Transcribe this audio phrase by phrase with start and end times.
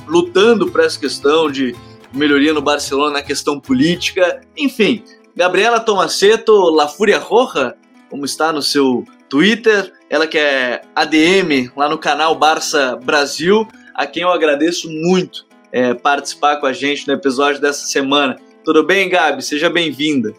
[0.06, 1.74] lutando por essa questão de
[2.12, 4.40] melhoria no Barcelona na questão política.
[4.56, 5.02] Enfim,
[5.34, 7.74] Gabriela Tomaceto, La Fúria Roja,
[8.08, 13.66] como está no seu Twitter, ela que é ADM lá no canal Barça Brasil,
[13.96, 15.45] a quem eu agradeço muito
[15.76, 18.38] é, participar com a gente no episódio dessa semana.
[18.64, 19.42] Tudo bem, Gabi?
[19.42, 20.32] Seja bem-vinda.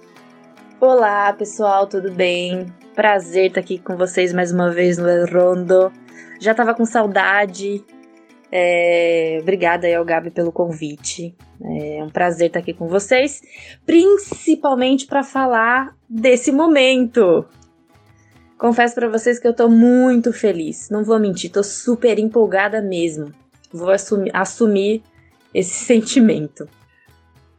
[0.82, 2.66] Olá, pessoal, tudo bem?
[2.96, 5.94] Prazer estar aqui com vocês mais uma vez no El Rondo.
[6.42, 7.86] Já estava com saudade.
[8.52, 9.38] É...
[9.40, 11.36] Obrigada aí ao Gabi pelo convite.
[11.64, 13.40] É um prazer estar aqui com vocês,
[13.86, 17.46] principalmente para falar desse momento.
[18.58, 20.90] Confesso para vocês que eu tô muito feliz.
[20.90, 23.32] Não vou mentir, tô super empolgada mesmo.
[23.72, 25.04] Vou assumir, assumir
[25.58, 26.70] esse sentimento.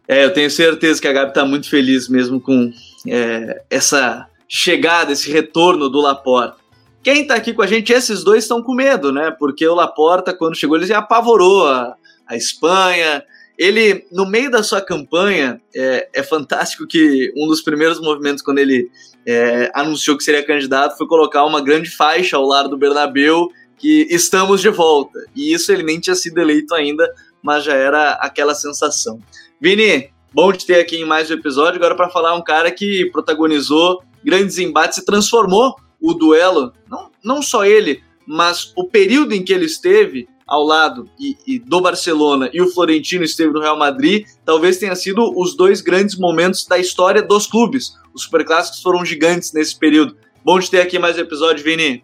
[0.07, 2.73] É, eu tenho certeza que a Gabi tá muito feliz mesmo com
[3.07, 6.57] é, essa chegada, esse retorno do Laporta.
[7.03, 9.31] Quem tá aqui com a gente, esses dois estão com medo, né?
[9.37, 11.95] Porque o Laporta, quando chegou, ele apavorou a,
[12.27, 13.23] a Espanha,
[13.59, 18.59] ele, no meio da sua campanha, é, é fantástico que um dos primeiros movimentos, quando
[18.59, 18.89] ele
[19.27, 24.07] é, anunciou que seria candidato, foi colocar uma grande faixa ao lado do Bernabeu, que
[24.11, 25.19] estamos de volta.
[25.35, 27.09] E isso ele nem tinha sido eleito ainda,
[27.43, 29.21] mas já era aquela sensação.
[29.61, 31.77] Vini, bom te ter aqui em mais um episódio.
[31.77, 37.43] Agora para falar um cara que protagonizou grandes embates e transformou o duelo, não, não
[37.43, 42.49] só ele, mas o período em que ele esteve ao lado e, e, do Barcelona
[42.53, 46.79] e o Florentino esteve no Real Madrid, talvez tenha sido os dois grandes momentos da
[46.79, 47.97] história dos clubes.
[48.15, 50.17] Os superclássicos foram gigantes nesse período.
[50.43, 52.03] Bom de ter aqui mais um episódio, Vini.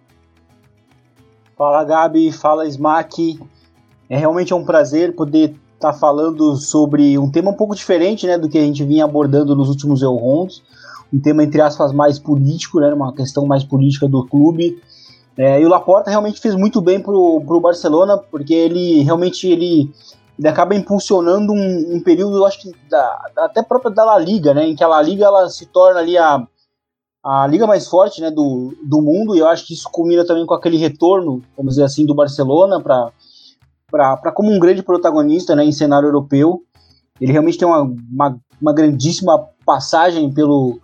[1.57, 2.33] Fala, Gabi.
[2.33, 3.39] Fala, Smack.
[4.09, 8.27] É realmente é um prazer poder estar tá falando sobre um tema um pouco diferente
[8.27, 10.63] né, do que a gente vinha abordando nos últimos Elrondos.
[11.13, 14.81] Um tema, entre aspas, mais político, né, uma questão mais política do clube.
[15.37, 19.93] É, e o Laporta realmente fez muito bem pro, pro Barcelona, porque ele realmente ele,
[20.39, 24.55] ele acaba impulsionando um, um período, eu acho que da, até própria da La Liga,
[24.55, 26.47] né, em que a La Liga ela se torna ali a,
[27.25, 30.47] a liga mais forte né, do, do mundo, e eu acho que isso combina também
[30.47, 33.11] com aquele retorno, vamos dizer assim, do Barcelona para
[34.35, 36.63] como um grande protagonista né, em cenário europeu.
[37.21, 40.81] Ele realmente tem uma, uma, uma grandíssima passagem pelo,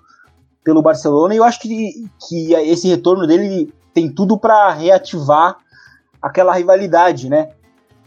[0.63, 5.59] pelo Barcelona, e eu acho que, que esse retorno dele tem tudo para reativar
[6.23, 7.51] aquela rivalidade, né?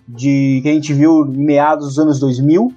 [0.08, 2.74] De que a gente viu em meados dos anos 2000,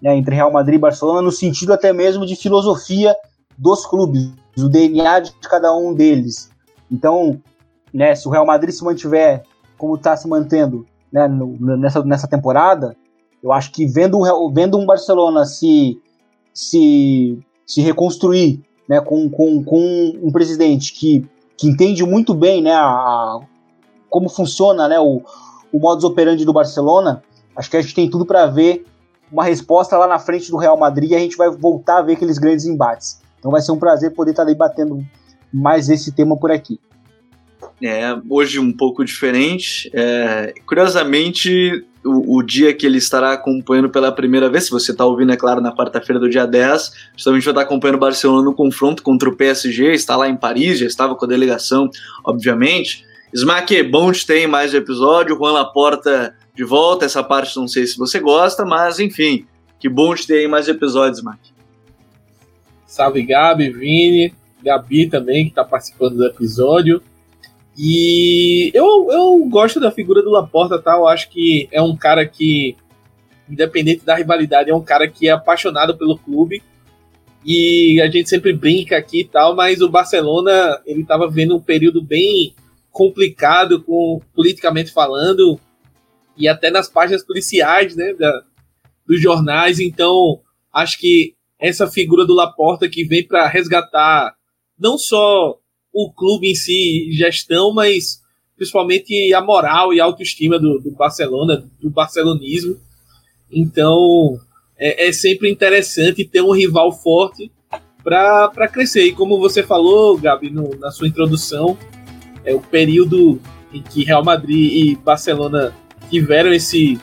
[0.00, 3.16] né, entre Real Madrid e Barcelona, no sentido até mesmo de filosofia
[3.56, 6.50] dos clubes, o DNA de cada um deles.
[6.90, 7.40] Então,
[7.92, 9.42] né, se o Real Madrid se mantiver
[9.78, 12.96] como está se mantendo né, no, nessa, nessa temporada,
[13.42, 14.20] eu acho que vendo,
[14.52, 15.96] vendo um Barcelona se,
[16.52, 21.26] se, se reconstruir né, com, com, com um presidente que
[21.56, 23.40] que entende muito bem né, a,
[24.10, 25.22] como funciona né, o,
[25.72, 27.22] o modus operandi do Barcelona,
[27.56, 28.86] acho que a gente tem tudo para ver
[29.30, 32.14] uma resposta lá na frente do Real Madrid e a gente vai voltar a ver
[32.14, 33.20] aqueles grandes embates.
[33.38, 35.04] Então vai ser um prazer poder estar debatendo
[35.52, 36.80] mais esse tema por aqui.
[37.86, 39.90] É, hoje um pouco diferente.
[39.92, 44.64] É, curiosamente, o, o, dia que ele estará acompanhando pela primeira vez.
[44.64, 47.96] Se você está ouvindo, é claro, na quarta-feira do dia 10, justamente vai estar acompanhando
[47.96, 49.92] o Barcelona no confronto contra o PSG.
[49.92, 51.90] Está lá em Paris, já estava com a delegação,
[52.24, 53.04] obviamente.
[53.34, 55.36] Smack, bom te ter em mais um episódio.
[55.36, 57.04] Juan Laporta de volta.
[57.04, 59.44] Essa parte não sei se você gosta, mas enfim,
[59.78, 61.52] que bom te ter mais episódios, Smack.
[62.86, 64.32] Salve, Gabi, Vini,
[64.62, 67.02] Gabi também, que está participando do episódio.
[67.76, 70.92] E eu, eu gosto da figura do Laporta, tá?
[70.92, 72.76] Eu acho que é um cara que,
[73.48, 76.62] independente da rivalidade, é um cara que é apaixonado pelo clube.
[77.44, 81.60] E a gente sempre brinca aqui e tal, mas o Barcelona, ele estava vivendo um
[81.60, 82.54] período bem
[82.90, 85.58] complicado, com politicamente falando,
[86.36, 88.42] e até nas páginas policiais, né, da,
[89.06, 89.80] dos jornais.
[89.80, 90.40] Então,
[90.72, 94.34] acho que essa figura do Laporta que vem para resgatar
[94.78, 95.58] não só
[95.94, 98.20] o clube em si, gestão, mas
[98.56, 102.76] principalmente a moral e a autoestima do, do Barcelona, do barcelonismo.
[103.50, 104.38] Então
[104.76, 107.50] é, é, sempre interessante ter um rival forte
[108.02, 109.04] para crescer.
[109.04, 111.78] E como você falou, Gabi, no, na sua introdução,
[112.44, 113.40] é o período
[113.72, 115.72] em que Real Madrid e Barcelona
[116.10, 116.98] tiveram esse,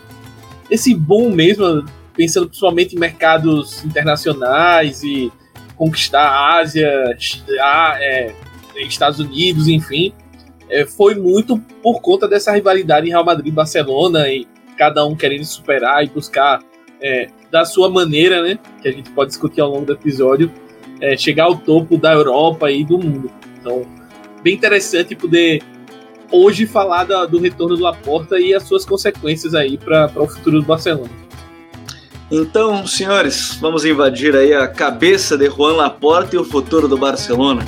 [0.70, 5.32] esse boom mesmo, pensando principalmente em mercados internacionais e
[5.76, 7.18] conquistar a Ásia,
[7.60, 8.36] a, é,
[8.88, 10.14] Estados Unidos, enfim,
[10.70, 14.48] é, foi muito por conta dessa rivalidade em Real Madrid e Barcelona e
[14.78, 16.60] cada um querendo superar e buscar
[17.02, 20.52] é, da sua maneira, né, que a gente pode discutir ao longo do episódio,
[21.02, 23.30] é, chegar ao topo da Europa e do mundo.
[23.60, 23.82] Então,
[24.42, 25.62] bem interessante poder
[26.32, 30.62] hoje falar da, do retorno do Laporta e as suas consequências aí para o futuro
[30.62, 31.10] do Barcelona.
[32.32, 37.62] Então, senhores, vamos invadir aí a cabeça de Juan Laporta e o futuro do Barcelona.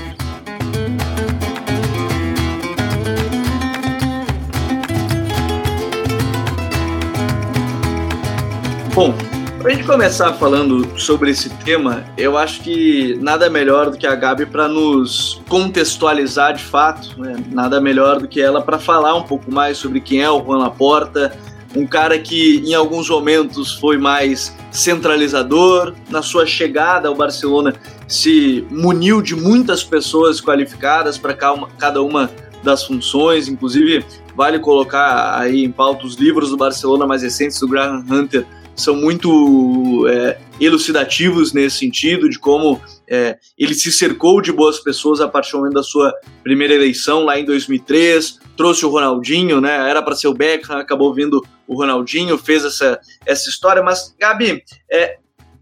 [8.95, 9.11] Bom,
[9.57, 14.05] para a gente começar falando sobre esse tema, eu acho que nada melhor do que
[14.05, 17.43] a Gabi para nos contextualizar de fato, né?
[17.51, 20.59] nada melhor do que ela para falar um pouco mais sobre quem é o Juan
[20.59, 21.35] Laporta,
[21.75, 27.73] um cara que em alguns momentos foi mais centralizador, na sua chegada ao Barcelona
[28.07, 32.29] se muniu de muitas pessoas qualificadas para cada uma
[32.61, 34.05] das funções, inclusive
[34.35, 38.95] vale colocar aí em pauta os livros do Barcelona mais recentes do Graham Hunter são
[38.95, 45.27] muito é, elucidativos nesse sentido, de como é, ele se cercou de boas pessoas a
[45.27, 49.89] partir do momento da sua primeira eleição, lá em 2003, trouxe o Ronaldinho, né?
[49.89, 53.83] Era para ser o Beckham, acabou vindo o Ronaldinho, fez essa, essa história.
[53.83, 55.17] Mas, Gabi, é,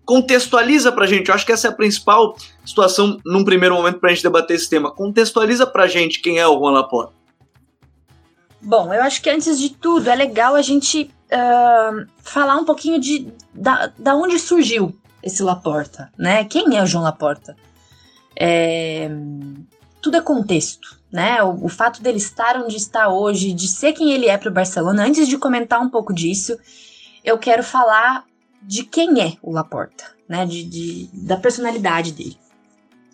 [0.06, 2.36] contextualiza pra gente, eu acho que essa é a principal
[2.66, 4.92] situação num primeiro momento pra gente debater esse tema.
[4.92, 7.12] Contextualiza pra gente quem é o Juan.
[8.62, 13.00] Bom, eu acho que antes de tudo é legal a gente uh, falar um pouquinho
[13.00, 16.46] de da, da onde surgiu esse Laporta, né?
[16.46, 17.56] Quem é o João Laporta?
[18.36, 19.10] É,
[20.02, 21.42] tudo é contexto, né?
[21.44, 24.54] O, o, fato dele estar onde está hoje, de ser quem ele é para o
[24.54, 25.06] Barcelona.
[25.06, 26.58] Antes de comentar um pouco disso,
[27.24, 28.25] eu quero falar
[28.62, 30.46] de quem é o Laporta, né?
[30.46, 32.38] De, de da personalidade dele.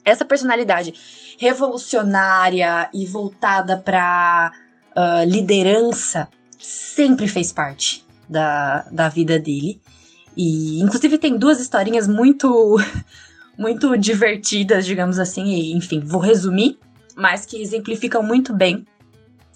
[0.04, 0.94] Essa personalidade
[1.38, 4.54] revolucionária e voltada para
[4.98, 6.28] uh, liderança
[6.58, 9.80] sempre fez parte da, da vida dele.
[10.36, 12.78] E inclusive tem duas historinhas muito
[13.58, 16.78] muito divertidas, digamos assim, e enfim, vou resumir,
[17.16, 18.86] mas que exemplificam muito bem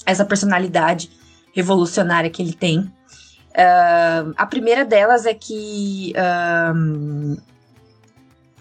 [0.07, 1.12] essa personalidade
[1.53, 2.79] revolucionária que ele tem.
[2.79, 7.41] Uh, a primeira delas é que uh,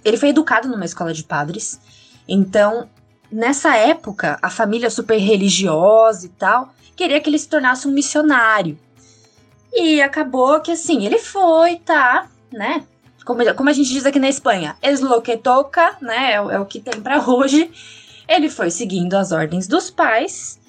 [0.04, 1.80] ele foi educado numa escola de padres,
[2.28, 2.90] então
[3.30, 8.78] nessa época a família super religiosa e tal queria que ele se tornasse um missionário.
[9.72, 12.84] E acabou que assim, ele foi, tá, né?
[13.25, 16.32] Como, como a gente diz aqui na Espanha, es lo que toca, né?
[16.32, 17.70] É, é o que tem para hoje.
[18.28, 20.60] Ele foi seguindo as ordens dos pais.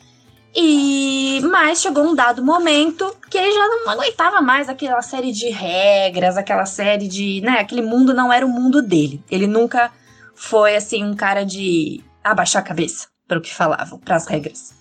[0.56, 5.50] E mas chegou um dado momento que ele já não aguentava mais aquela série de
[5.50, 9.24] regras, aquela série de, né, aquele mundo não era o mundo dele.
[9.32, 9.92] Ele nunca
[10.36, 14.74] foi assim um cara de abaixar a cabeça para o que falavam, para as regras,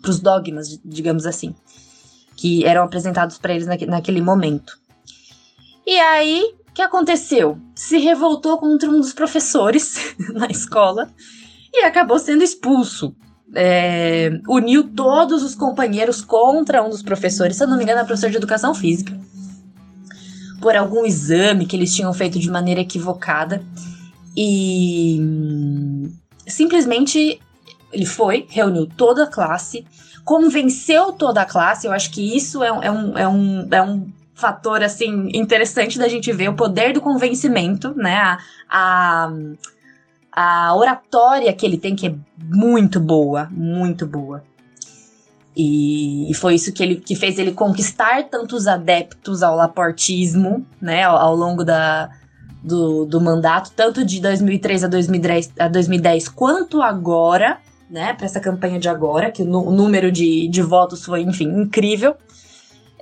[0.00, 1.54] para os dogmas, digamos assim
[2.36, 4.78] que eram apresentados para eles naque, naquele momento.
[5.86, 7.58] E aí, o que aconteceu?
[7.74, 11.10] Se revoltou contra um dos professores na escola
[11.72, 13.14] e acabou sendo expulso.
[13.56, 18.06] É, uniu todos os companheiros contra um dos professores, se eu não me engano, era
[18.06, 19.16] professor de educação física,
[20.60, 23.62] por algum exame que eles tinham feito de maneira equivocada.
[24.36, 25.20] E
[26.46, 27.40] simplesmente
[27.92, 29.86] ele foi, reuniu toda a classe,
[30.24, 31.86] convenceu toda a classe.
[31.86, 36.08] Eu acho que isso é, é, um, é, um, é um fator assim interessante da
[36.08, 38.16] gente ver o poder do convencimento, né?
[38.16, 39.32] A, a,
[40.32, 44.42] a oratória que ele tem que é muito boa, muito boa.
[45.56, 51.04] E, e, foi isso que, ele, que fez ele conquistar tantos adeptos ao laportismo, né,
[51.04, 52.10] ao, ao longo da,
[52.64, 57.58] do, do mandato, tanto de 2003 a 2010, a 2010 quanto agora,
[57.90, 62.16] né, para essa campanha de agora, que o, número de, de votos foi, enfim, incrível.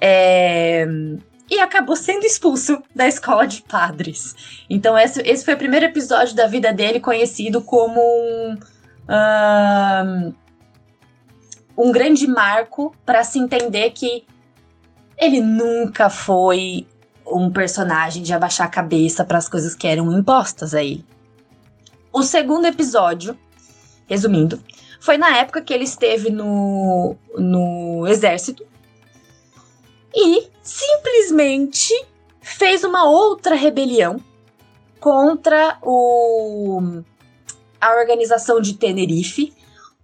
[0.00, 0.84] É,
[1.48, 4.34] e acabou sendo expulso da escola de padres.
[4.68, 8.58] Então, esse, esse foi o primeiro episódio da vida dele conhecido como um,
[9.08, 10.34] um,
[11.78, 14.24] um grande marco para se entender que
[15.16, 16.86] ele nunca foi
[17.32, 21.04] um personagem de abaixar a cabeça para as coisas que eram impostas a ele.
[22.12, 23.36] O segundo episódio,
[24.06, 24.62] resumindo,
[25.00, 28.64] foi na época que ele esteve no, no exército
[30.14, 31.92] e simplesmente
[32.40, 34.20] fez uma outra rebelião
[35.00, 37.02] contra o,
[37.80, 39.52] a organização de Tenerife,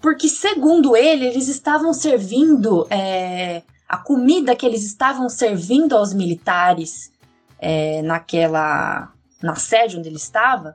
[0.01, 7.13] porque, segundo ele, eles estavam servindo é, a comida que eles estavam servindo aos militares
[7.59, 9.13] é, naquela
[9.43, 10.75] na sede onde ele estava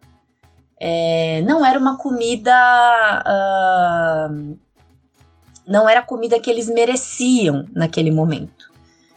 [0.79, 2.53] é, não era uma comida
[3.25, 4.57] uh,
[5.67, 8.73] não era a comida que eles mereciam naquele momento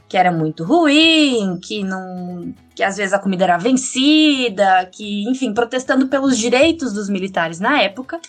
[0.08, 5.52] que era muito ruim, que não, que às vezes a comida era vencida, que, enfim,
[5.52, 8.20] protestando pelos direitos dos militares na época,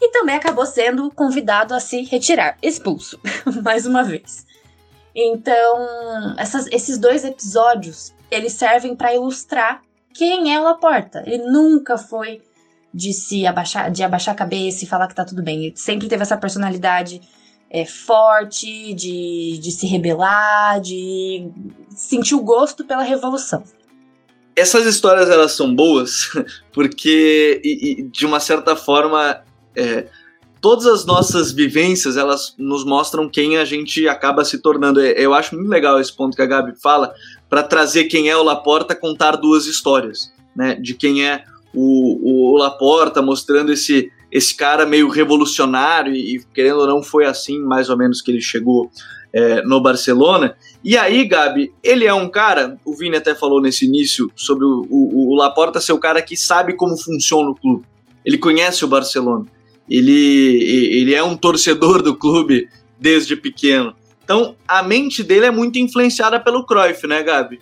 [0.00, 3.20] e também acabou sendo convidado a se retirar, expulso,
[3.62, 4.44] mais uma vez.
[5.14, 9.82] Então, essas, esses dois episódios, eles servem para ilustrar
[10.14, 11.22] quem é o Laporta.
[11.26, 12.40] Ele nunca foi
[12.92, 15.66] de se abaixar, de abaixar a cabeça e falar que tá tudo bem.
[15.66, 17.20] Ele sempre teve essa personalidade
[17.70, 21.50] é, forte, de, de se rebelar, de
[21.90, 23.64] sentir o gosto pela revolução.
[24.54, 26.30] Essas histórias elas são boas
[26.72, 29.42] porque, e, e, de uma certa forma,
[29.74, 30.06] é,
[30.60, 35.00] todas as nossas vivências elas nos mostram quem a gente acaba se tornando.
[35.00, 37.14] É, eu acho muito legal esse ponto que a Gabi fala
[37.52, 40.74] para trazer quem é o Laporta, contar duas histórias, né?
[40.74, 41.44] De quem é
[41.74, 47.60] o, o Laporta, mostrando esse esse cara meio revolucionário e, querendo ou não, foi assim
[47.60, 48.90] mais ou menos que ele chegou
[49.30, 50.56] é, no Barcelona.
[50.82, 54.86] E aí, Gabi, ele é um cara, o Vini até falou nesse início sobre o,
[54.88, 57.84] o, o Laporta ser o cara que sabe como funciona o clube.
[58.24, 59.44] Ele conhece o Barcelona.
[59.86, 60.64] Ele,
[60.98, 62.66] ele é um torcedor do clube
[62.98, 63.94] desde pequeno.
[64.32, 67.60] Então, a mente dele é muito influenciada pelo Cruyff, né, Gabi?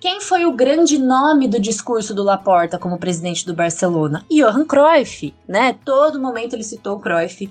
[0.00, 4.26] Quem foi o grande nome do discurso do Laporta como presidente do Barcelona?
[4.28, 5.78] Johan Cruyff, né?
[5.84, 7.48] Todo momento ele citou o Cruyff.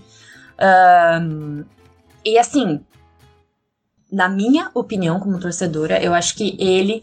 [0.59, 1.63] Um,
[2.25, 2.81] e assim,
[4.11, 7.01] na minha opinião como torcedora, eu acho que ele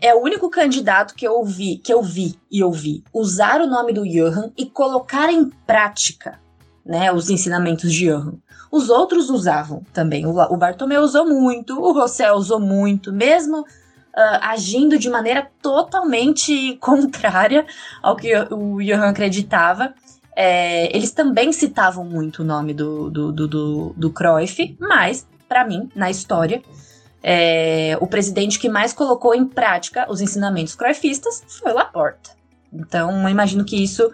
[0.00, 3.92] é o único candidato que eu ouvi, que eu vi e ouvi usar o nome
[3.92, 6.40] do Johan e colocar em prática,
[6.84, 8.34] né, os ensinamentos de Johan.
[8.76, 10.26] Os outros usavam também.
[10.26, 13.64] O, o Bartomeu usou muito, o Rossell usou muito, mesmo uh,
[14.42, 17.64] agindo de maneira totalmente contrária
[18.02, 19.94] ao que o Johan acreditava.
[20.36, 25.66] É, eles também citavam muito o nome do, do, do, do, do Cruyff, mas, para
[25.66, 26.62] mim, na história,
[27.22, 32.32] é, o presidente que mais colocou em prática os ensinamentos cruyffistas foi Laporta.
[32.70, 34.12] Então, eu imagino que isso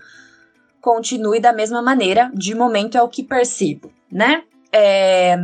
[0.80, 4.44] continue da mesma maneira, de momento é o que percebo, né?
[4.72, 5.36] É,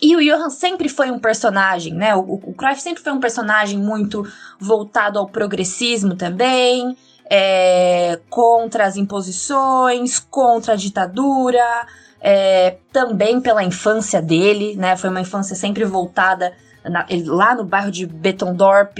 [0.00, 2.14] e o Johan sempre foi um personagem, né?
[2.14, 4.26] O, o Cruyff sempre foi um personagem muito
[4.58, 6.96] voltado ao progressismo também,
[7.30, 11.86] é, contra as imposições, contra a ditadura,
[12.20, 14.96] é, também pela infância dele, né?
[14.96, 16.52] Foi uma infância sempre voltada
[16.84, 18.98] na, lá no bairro de Betondorp,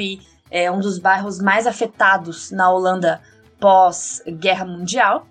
[0.50, 3.21] é um dos bairros mais afetados na Holanda
[3.61, 5.26] pós-guerra mundial.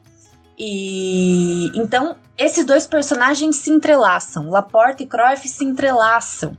[0.58, 6.58] E então esses dois personagens se entrelaçam, Laporte e Cruyff se entrelaçam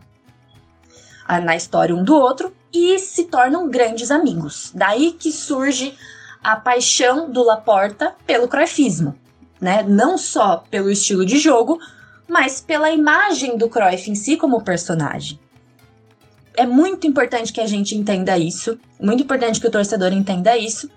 [1.27, 4.71] ah, na história um do outro e se tornam grandes amigos.
[4.75, 5.95] Daí que surge
[6.43, 9.15] a paixão do Laporta pelo Cruyffismo,
[9.61, 9.83] né?
[9.83, 11.79] Não só pelo estilo de jogo,
[12.29, 15.39] mas pela imagem do Cruyff em si como personagem.
[16.57, 20.89] É muito importante que a gente entenda isso, muito importante que o torcedor entenda isso,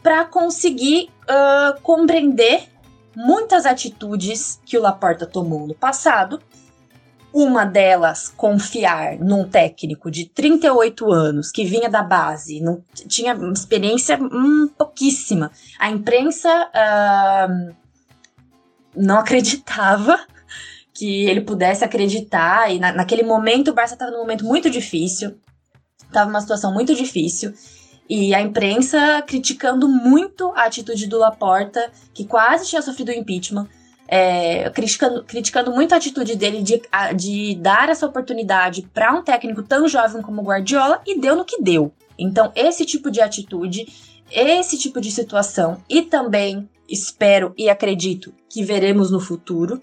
[0.00, 2.68] para conseguir uh, compreender
[3.16, 6.38] muitas atitudes que o Laporta tomou no passado.
[7.32, 14.18] Uma delas, confiar num técnico de 38 anos que vinha da base, não tinha experiência
[14.18, 15.50] hum, pouquíssima.
[15.78, 17.74] A imprensa uh,
[18.94, 20.18] não acreditava
[20.94, 22.72] que ele pudesse acreditar.
[22.72, 25.38] E na, naquele momento o Barça estava num momento muito difícil,
[26.06, 27.52] estava numa situação muito difícil.
[28.08, 33.68] E a imprensa criticando muito a atitude do Laporta, que quase tinha sofrido impeachment,
[34.08, 36.80] é, criticando, criticando muito a atitude dele de,
[37.16, 41.60] de dar essa oportunidade para um técnico tão jovem como Guardiola, e deu no que
[41.60, 41.92] deu.
[42.18, 43.86] Então, esse tipo de atitude,
[44.30, 49.82] esse tipo de situação, e também espero e acredito que veremos no futuro,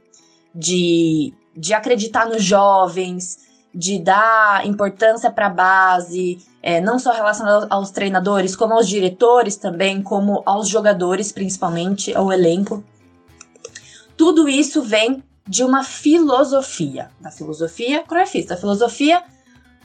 [0.55, 3.42] de, de acreditar nos jovens,
[3.73, 9.55] de dar importância para a base, é, não só relacionado aos treinadores, como aos diretores
[9.55, 12.83] também, como aos jogadores, principalmente, ao elenco.
[14.15, 19.23] Tudo isso vem de uma filosofia, da filosofia cruyffista, a filosofia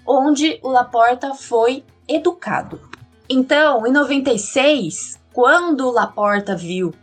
[0.06, 2.80] onde o Laporta foi educado.
[3.28, 6.94] Então, em 96, quando o Laporta viu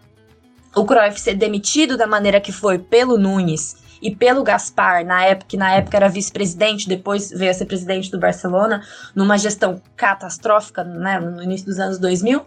[0.75, 5.47] o Cruyff ser demitido da maneira que foi pelo Nunes e pelo Gaspar, na época,
[5.49, 8.81] que na época era vice-presidente, depois veio a ser presidente do Barcelona,
[9.13, 12.45] numa gestão catastrófica, né, no início dos anos 2000,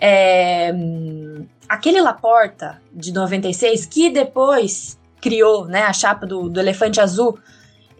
[0.00, 0.74] é,
[1.68, 7.38] aquele Laporta de 96, que depois criou né, a chapa do, do Elefante Azul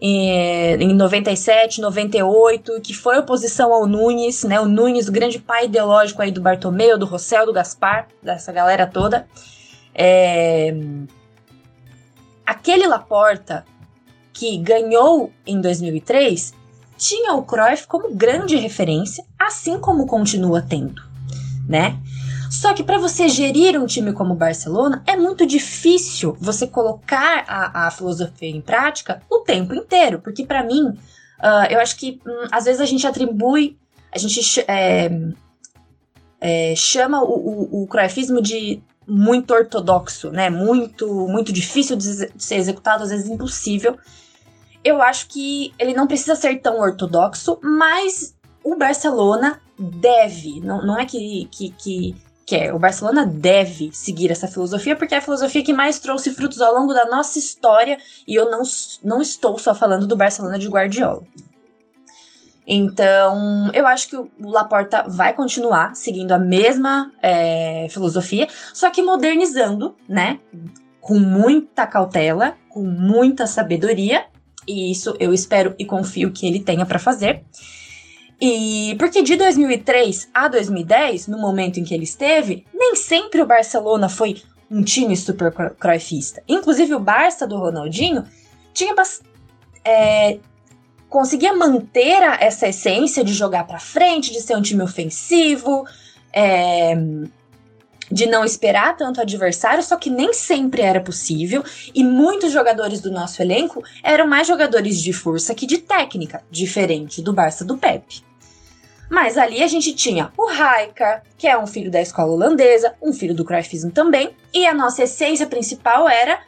[0.01, 0.29] em,
[0.81, 6.21] em 97, 98, que foi oposição ao Nunes, né, o Nunes, o grande pai ideológico
[6.21, 9.25] aí do Bartomeu, do Rossel, do Gaspar, dessa galera toda.
[9.95, 10.75] É,
[12.45, 13.65] aquele Laporta
[14.33, 16.53] que ganhou em 2003
[16.97, 21.01] tinha o Cruyff como grande referência, assim como continua tendo,
[21.67, 21.99] né?
[22.49, 27.43] Só que para você gerir um time como o Barcelona é muito difícil você colocar
[27.47, 32.21] a, a filosofia em prática o tempo inteiro, porque para mim uh, eu acho que
[32.25, 33.75] hum, às vezes a gente atribui,
[34.11, 35.09] a gente é,
[36.39, 40.49] é, chama o, o, o Cruyffismo de muito ortodoxo, né?
[40.49, 43.97] Muito, muito difícil de ser executado, às vezes impossível.
[44.83, 50.99] Eu acho que ele não precisa ser tão ortodoxo, mas o Barcelona deve, não, não
[50.99, 55.63] é que, que, que quer, o Barcelona deve seguir essa filosofia, porque é a filosofia
[55.63, 58.61] que mais trouxe frutos ao longo da nossa história, e eu não,
[59.03, 61.23] não estou só falando do Barcelona de Guardiola.
[62.65, 69.01] Então, eu acho que o Laporta vai continuar seguindo a mesma é, filosofia, só que
[69.01, 70.39] modernizando, né?
[71.01, 74.25] Com muita cautela, com muita sabedoria,
[74.65, 77.43] e isso eu espero e confio que ele tenha para fazer.
[78.39, 83.45] E porque de 2003 a 2010, no momento em que ele esteve, nem sempre o
[83.45, 86.41] Barcelona foi um time super cruyffista.
[86.47, 88.25] Inclusive o Barça do Ronaldinho
[88.73, 88.95] tinha
[89.85, 90.39] é,
[91.13, 95.85] conseguia manter essa essência de jogar para frente, de ser um time ofensivo,
[96.33, 96.95] é,
[98.11, 102.99] de não esperar tanto o adversário, só que nem sempre era possível, e muitos jogadores
[102.99, 107.77] do nosso elenco eram mais jogadores de força que de técnica, diferente do Barça do
[107.77, 108.23] Pepe.
[109.07, 113.13] Mas ali a gente tinha o Raika, que é um filho da escola holandesa, um
[113.13, 116.39] filho do Cruyffismo também, e a nossa essência principal era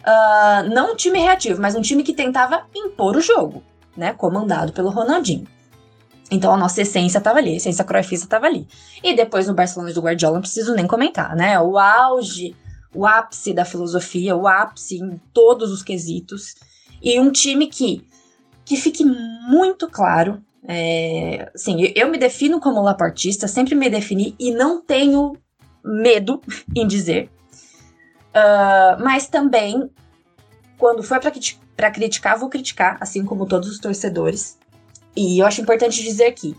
[0.00, 3.62] uh, não um time reativo, mas um time que tentava impor o jogo
[3.96, 5.46] né, comandado pelo Ronaldinho.
[6.30, 8.66] Então a nossa essência estava ali, a essência croifista estava ali.
[9.02, 11.60] E depois no Barcelona do Guardiola não preciso nem comentar, né?
[11.60, 12.56] O auge,
[12.94, 16.54] o ápice da filosofia, o ápice em todos os quesitos.
[17.02, 18.06] E um time que,
[18.64, 24.50] que fique muito claro, é, assim, eu me defino como laportista, sempre me defini e
[24.50, 25.36] não tenho
[25.84, 26.40] medo
[26.74, 27.30] em dizer.
[28.30, 29.90] Uh, mas também,
[30.78, 31.30] quando for para
[31.76, 34.58] para criticar, vou criticar, assim como todos os torcedores.
[35.16, 36.56] E eu acho importante dizer que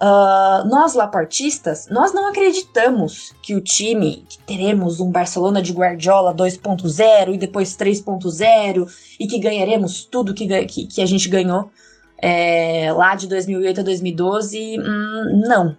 [0.00, 6.34] uh, nós, laportistas, nós não acreditamos que o time, que teremos um Barcelona de Guardiola
[6.34, 11.70] 2.0 e depois 3.0 e que ganharemos tudo que, que, que a gente ganhou
[12.18, 15.76] é, lá de 2008 a 2012, hum, não.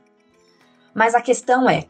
[0.93, 1.86] Mas a questão é,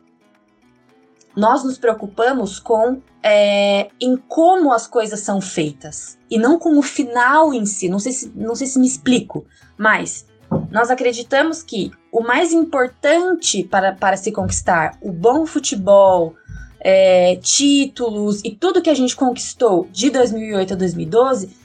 [1.37, 6.81] nós nos preocupamos com é, em como as coisas são feitas e não com o
[6.81, 7.87] final em si.
[7.87, 9.45] Não sei se, não sei se me explico,
[9.77, 10.25] mas
[10.71, 16.33] nós acreditamos que o mais importante para, para se conquistar o bom futebol,
[16.79, 21.55] é, títulos e tudo que a gente conquistou de 2008 a 2012,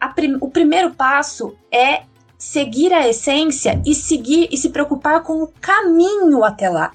[0.00, 2.04] a prim, o primeiro passo é
[2.38, 6.90] seguir a essência e seguir e se preocupar com o caminho até lá.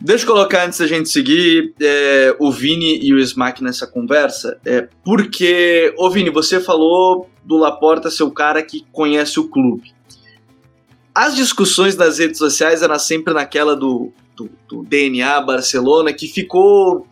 [0.00, 4.58] Deixa eu colocar antes da gente seguir é, o Vini e o Smack nessa conversa,
[4.64, 9.92] é, porque, ô Vini, você falou do Laporta ser o cara que conhece o clube.
[11.14, 17.06] As discussões nas redes sociais eram sempre naquela do, do, do DNA Barcelona, que ficou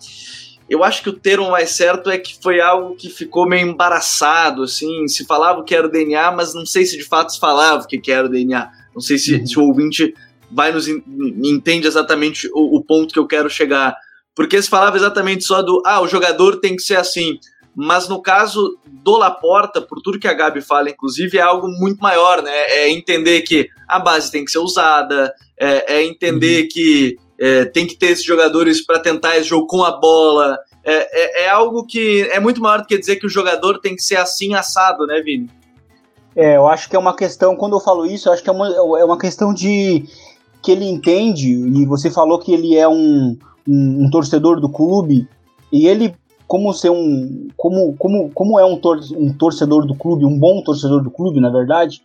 [0.68, 4.62] eu acho que o termo mais certo é que foi algo que ficou meio embaraçado,
[4.62, 7.84] assim, se falava que era o DNA, mas não sei se de fato se falava
[7.84, 8.70] o que era o DNA.
[8.94, 9.46] Não sei se, uhum.
[9.46, 10.14] se o ouvinte
[10.50, 13.96] vai nos entende exatamente o, o, ponto que eu quero chegar.
[14.34, 17.38] Porque se falava exatamente só do, ah, o jogador tem que ser assim.
[17.74, 22.00] Mas no caso do Laporta, por tudo que a Gabi fala, inclusive, é algo muito
[22.00, 22.50] maior, né?
[22.50, 26.68] É entender que a base tem que ser usada, é, é entender uhum.
[26.72, 30.58] que é, tem que ter esses jogadores para tentar esse jogo com a bola.
[30.84, 33.94] É, é, é, algo que é muito maior do que dizer que o jogador tem
[33.94, 35.48] que ser assim assado, né, Vini?
[36.34, 38.52] É, eu acho que é uma questão, quando eu falo isso, eu acho que é
[38.52, 40.04] uma, é uma questão de
[40.62, 45.28] que ele entende, e você falou que ele é um, um, um torcedor do clube,
[45.72, 46.14] e ele,
[46.46, 47.48] como ser um.
[47.56, 51.40] Como, como, como é um, tor um torcedor do clube, um bom torcedor do clube,
[51.40, 52.02] na verdade,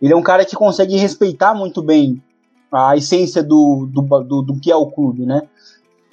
[0.00, 2.20] ele é um cara que consegue respeitar muito bem
[2.70, 5.42] a essência do, do, do, do, que é o clube, né?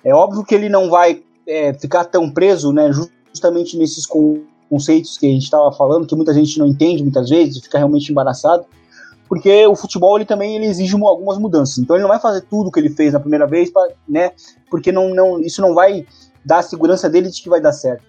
[0.03, 2.91] É óbvio que ele não vai é, ficar tão preso, né?
[3.31, 7.63] Justamente nesses conceitos que a gente estava falando, que muita gente não entende muitas vezes
[7.63, 8.65] fica realmente embaraçado,
[9.29, 11.77] porque o futebol ele também ele exige algumas mudanças.
[11.77, 14.31] Então ele não vai fazer tudo que ele fez na primeira vez, pra, né?
[14.71, 16.05] Porque não, não, isso não vai
[16.43, 18.03] dar a segurança dele de que vai dar certo.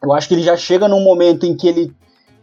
[0.00, 1.92] Eu acho que ele já chega num momento em que ele,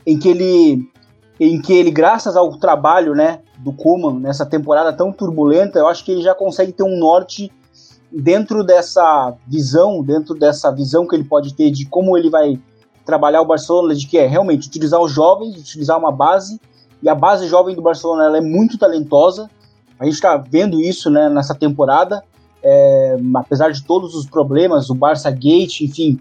[0.06, 0.92] em que ele,
[1.40, 6.04] em que ele, graças ao trabalho, né, do Kuman nessa temporada tão turbulenta, eu acho
[6.04, 7.50] que ele já consegue ter um norte
[8.12, 12.60] dentro dessa visão, dentro dessa visão que ele pode ter de como ele vai
[13.06, 16.60] trabalhar o Barcelona, de que é realmente utilizar os jovens, utilizar uma base,
[17.04, 19.50] e a base jovem do Barcelona ela é muito talentosa.
[20.00, 22.24] A gente está vendo isso né, nessa temporada,
[22.64, 26.18] é, apesar de todos os problemas, o Barça Gate, enfim,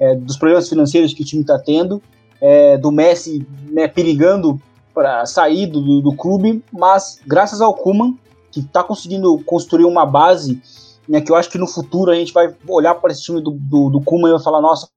[0.00, 2.02] é, dos problemas financeiros que o time está tendo,
[2.40, 4.60] é, do Messi né, perigando
[4.94, 8.16] para sair do, do, clube, mas graças ao Kuman,
[8.50, 10.62] que está conseguindo construir uma base,
[11.06, 13.50] né, que eu acho que no futuro a gente vai olhar para esse time do,
[13.50, 14.88] do, do Kuman e vai falar, nossa,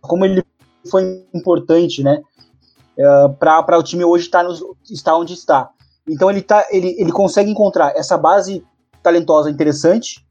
[0.00, 0.42] como ele
[0.90, 2.20] foi importante, né,
[2.98, 4.54] uh, é, para o time hoje estar, tá
[4.90, 5.70] estar onde está.
[6.08, 8.64] Então ele, tá, ele, ele consegue encontrar essa base
[9.02, 10.24] talentosa interessante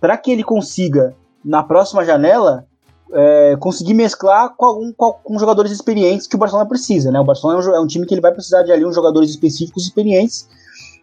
[0.00, 2.66] para que ele consiga, na próxima janela,
[3.12, 7.20] é, conseguir mesclar com, algum, com, jogadores experientes que o Barcelona precisa, né?
[7.20, 9.30] O Barcelona é um, é um, time que ele vai precisar de ali uns jogadores
[9.30, 10.48] específicos experientes.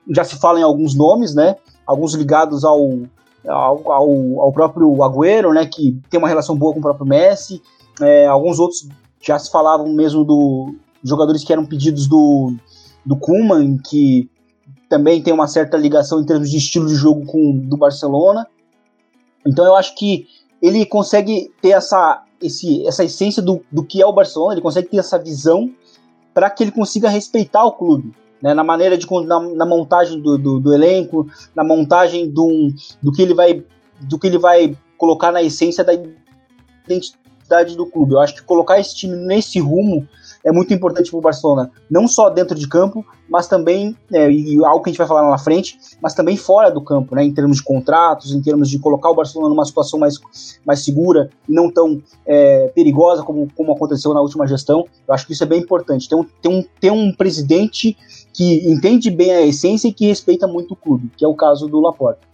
[0.09, 1.55] Já se fala em alguns nomes, né?
[1.85, 2.99] Alguns ligados ao,
[3.47, 5.65] ao, ao, ao próprio Agüero, né?
[5.65, 7.61] Que tem uma relação boa com o próprio Messi.
[8.01, 8.87] É, alguns outros
[9.21, 12.55] já se falavam mesmo do jogadores que eram pedidos do,
[13.05, 14.29] do Koeman, que
[14.89, 18.47] também tem uma certa ligação em termos de estilo de jogo com do Barcelona.
[19.45, 20.27] Então eu acho que
[20.61, 24.89] ele consegue ter essa, esse, essa essência do, do que é o Barcelona, ele consegue
[24.89, 25.69] ter essa visão
[26.33, 28.13] para que ele consiga respeitar o clube.
[28.41, 33.09] Né, na maneira de na, na montagem do, do, do, elenco, na montagem do, do
[33.09, 33.63] que ele vai
[34.01, 35.93] do que ele vai colocar na essência da
[36.85, 38.13] identidade do clube.
[38.13, 40.05] Eu acho que colocar esse time nesse rumo
[40.43, 44.63] é muito importante para o Barcelona, não só dentro de campo, mas também, é, e
[44.65, 47.23] algo que a gente vai falar lá na frente, mas também fora do campo, né,
[47.23, 50.19] em termos de contratos, em termos de colocar o Barcelona numa situação mais,
[50.65, 54.85] mais segura não tão é, perigosa como, como aconteceu na última gestão.
[55.07, 56.09] Eu acho que isso é bem importante.
[56.09, 57.97] Ter um, ter um, ter um presidente
[58.33, 61.67] que entende bem a essência e que respeita muito o clube, que é o caso
[61.67, 62.32] do Laporta.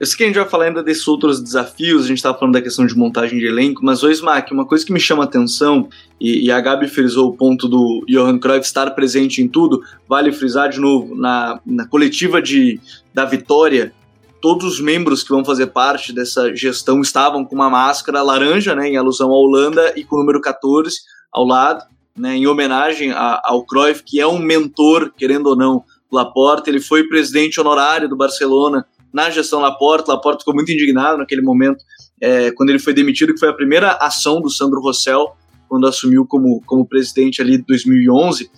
[0.00, 2.54] Eu sei que a gente vai falar ainda desses outros desafios, a gente estava falando
[2.54, 5.88] da questão de montagem de elenco, mas o Smack, uma coisa que me chama atenção,
[6.20, 10.30] e, e, a Gabi frisou o ponto do Johan Cruyff estar presente em tudo, vale
[10.30, 12.80] frisar de novo, na, na coletiva de,
[13.12, 13.92] da vitória,
[14.40, 18.90] todos os membros que vão fazer parte dessa gestão estavam com uma máscara laranja, né,
[18.90, 20.96] em alusão à Holanda, e com o número 14
[21.32, 21.84] ao lado,
[22.16, 26.70] né, em homenagem a, ao Cruyff, que é um mentor, querendo ou não, do Laporta,
[26.70, 30.12] ele foi presidente honorário do Barcelona na gestão Laporta.
[30.12, 31.84] Laporta ficou muito indignado naquele momento,
[32.20, 35.32] é, quando ele foi demitido, que foi a primeira ação do Sandro Rossell,
[35.68, 38.50] quando assumiu como, como presidente ali de 2011.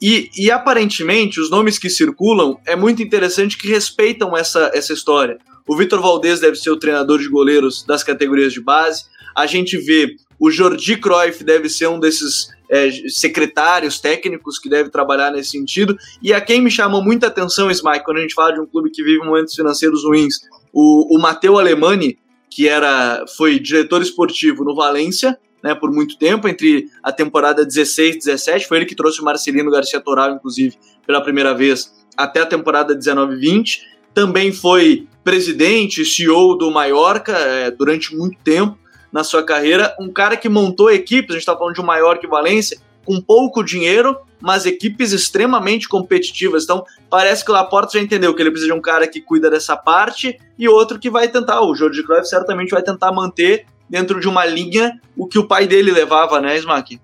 [0.00, 5.38] E, e aparentemente, os nomes que circulam é muito interessante que respeitam essa, essa história.
[5.66, 9.04] O Vitor Valdez deve ser o treinador de goleiros das categorias de base.
[9.34, 14.90] A gente vê o Jordi Cruyff deve ser um desses é, secretários técnicos que deve
[14.90, 15.96] trabalhar nesse sentido.
[16.22, 18.90] E a quem me chamou muita atenção, Smike, quando a gente fala de um clube
[18.90, 20.34] que vive momentos financeiros ruins,
[20.72, 22.18] o, o Matteo Alemani,
[22.50, 28.16] que era, foi diretor esportivo no Valência, né, por muito tempo, entre a temporada 16
[28.16, 32.40] e 17, foi ele que trouxe o Marcelino Garcia Toral, inclusive, pela primeira vez, até
[32.40, 33.80] a temporada 19 20.
[34.12, 38.83] Também foi presidente, CEO do Mallorca é, durante muito tempo
[39.14, 42.26] na sua carreira, um cara que montou equipes, a gente está falando de um Mallorca
[42.26, 46.64] e Valência, com pouco dinheiro, mas equipes extremamente competitivas.
[46.64, 49.48] Então, parece que o Laporta já entendeu que ele precisa de um cara que cuida
[49.48, 51.60] dessa parte e outro que vai tentar.
[51.60, 55.68] O Jorge Cruyff certamente vai tentar manter dentro de uma linha o que o pai
[55.68, 57.00] dele levava, né, Smack?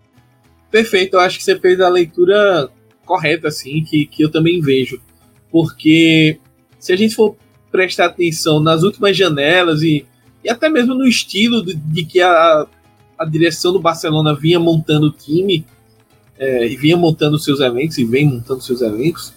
[0.69, 2.69] Perfeito, eu acho que você fez a leitura
[3.07, 5.01] correta, assim, que, que eu também vejo.
[5.49, 6.41] Porque
[6.77, 7.37] se a gente for
[7.71, 10.05] prestar atenção nas últimas janelas e,
[10.45, 12.67] e até mesmo no estilo de, de que a,
[13.19, 15.65] a direção do Barcelona vinha montando o time,
[16.39, 19.35] é, e vinha montando seus eventos, e vem montando seus eventos,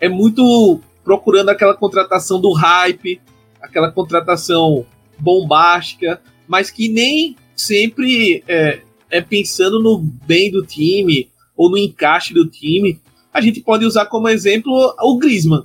[0.00, 3.20] é muito procurando aquela contratação do hype,
[3.60, 4.86] aquela contratação
[5.18, 12.32] bombástica, mas que nem sempre é, é pensando no bem do time ou no encaixe
[12.32, 13.00] do time.
[13.32, 15.64] A gente pode usar como exemplo o Griezmann.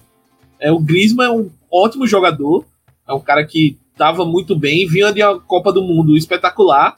[0.60, 2.65] É, o Griezmann é um ótimo jogador,
[3.08, 6.95] é um cara que estava muito bem, vinha de uma Copa do Mundo espetacular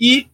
[0.00, 0.26] e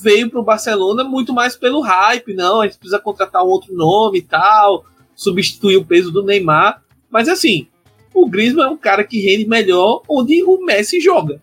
[0.00, 3.74] veio para o Barcelona muito mais pelo hype, não, a gente precisa contratar um outro
[3.74, 4.84] nome e tal,
[5.16, 7.66] substituir o peso do Neymar, mas assim,
[8.14, 11.40] o Griezmann é um cara que rende melhor onde o Messi joga.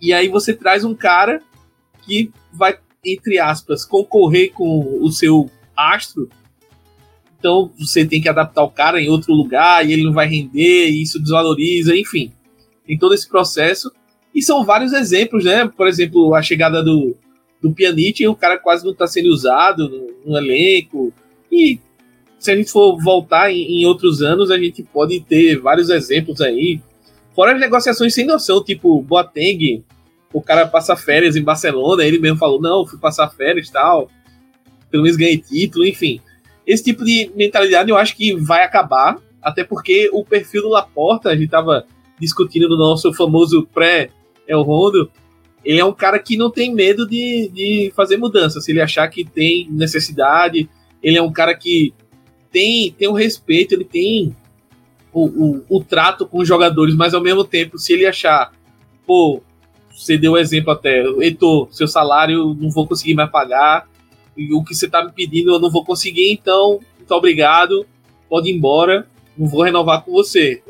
[0.00, 1.42] E aí você traz um cara
[2.06, 6.28] que vai, entre aspas, concorrer com o seu astro.
[7.38, 10.88] Então você tem que adaptar o cara em outro lugar e ele não vai render,
[10.88, 12.32] e isso desvaloriza, enfim.
[12.86, 13.92] Tem todo esse processo.
[14.34, 15.68] E são vários exemplos, né?
[15.68, 17.16] Por exemplo, a chegada do,
[17.60, 21.12] do Pjanic, o cara quase não está sendo usado no, no, elenco.
[21.50, 21.78] E
[22.38, 26.40] se a gente for voltar em, em, outros anos, a gente pode ter vários exemplos
[26.40, 26.80] aí.
[27.34, 29.84] Fora as negociações sem noção, tipo Boateng,
[30.32, 34.10] o cara passa férias em Barcelona, ele mesmo falou, não, fui passar férias e tal,
[34.90, 36.20] pelo menos ganhei título, enfim.
[36.66, 41.30] Esse tipo de mentalidade eu acho que vai acabar, até porque o perfil do Laporta,
[41.30, 41.86] a gente tava
[42.18, 45.10] discutindo no nosso famoso pré-El Rondo,
[45.64, 49.08] ele é um cara que não tem medo de, de fazer mudança, se ele achar
[49.08, 50.68] que tem necessidade,
[51.02, 51.94] ele é um cara que
[52.50, 54.36] tem, tem um respeito, ele tem
[55.12, 58.52] o, o, o trato com os jogadores, mas ao mesmo tempo, se ele achar,
[59.06, 59.42] pô,
[59.90, 63.88] você deu o exemplo até, Heitor, seu salário não vou conseguir mais pagar,
[64.52, 67.86] o que você tá me pedindo eu não vou conseguir, então, muito obrigado,
[68.28, 70.62] pode ir embora, não vou renovar com você.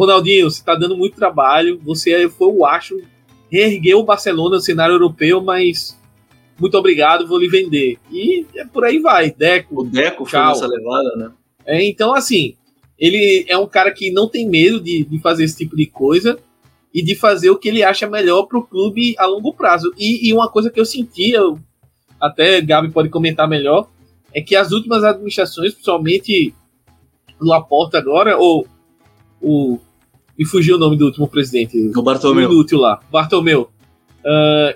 [0.00, 3.00] Ronaldinho, você tá dando muito trabalho, você foi o acho,
[3.50, 5.98] reergueu o Barcelona no cenário europeu, mas
[6.58, 7.98] muito obrigado, vou lhe vender.
[8.10, 9.82] E é por aí vai, Deco.
[9.82, 11.30] O Deco foi nessa levada, né?
[11.66, 12.54] É, então, assim,
[12.98, 16.38] ele é um cara que não tem medo de, de fazer esse tipo de coisa
[16.94, 19.92] e de fazer o que ele acha melhor para o clube a longo prazo.
[19.98, 21.40] E, e, uma coisa que eu sentia,
[22.20, 23.88] até Gabi pode comentar melhor,
[24.34, 26.54] é que as últimas administrações, principalmente
[27.40, 28.66] o Laporta agora, ou
[29.40, 29.78] o.
[30.40, 31.76] Me fugiu o nome do último presidente.
[31.94, 32.48] O Bartomeu.
[32.48, 32.98] O inútil lá.
[33.12, 33.70] Bartomeu.
[34.24, 34.74] Uh,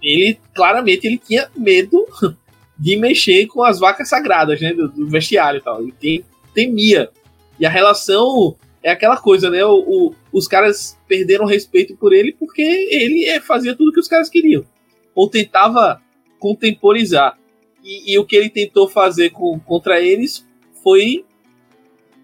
[0.00, 2.06] ele, claramente, ele tinha medo
[2.78, 4.72] de mexer com as vacas sagradas, né?
[4.72, 5.82] Do, do vestiário e tal.
[5.82, 7.10] Ele tem, temia.
[7.58, 9.64] E a relação é aquela coisa, né?
[9.64, 14.06] O, o, os caras perderam respeito por ele porque ele é, fazia tudo que os
[14.06, 14.64] caras queriam.
[15.12, 16.00] Ou tentava
[16.38, 17.36] contemporizar.
[17.82, 20.46] E, e o que ele tentou fazer com, contra eles
[20.84, 21.24] foi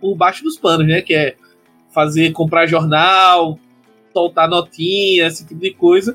[0.01, 1.03] por baixo dos panos, né?
[1.03, 1.37] Que é
[1.97, 3.59] fazer, comprar jornal,
[4.13, 6.15] soltar notinha, esse tipo de coisa.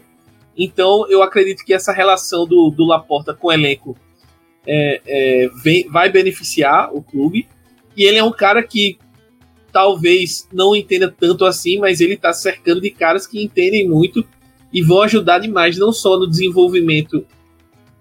[0.56, 3.98] Então eu acredito que essa relação do, do Laporta com o elenco
[4.68, 7.48] é, é, vem, vai beneficiar o clube.
[7.98, 9.00] E ele é um cara que
[9.72, 14.24] talvez não entenda tanto assim, mas ele está cercando de caras que entendem muito
[14.72, 17.26] e vão ajudar demais, não só no desenvolvimento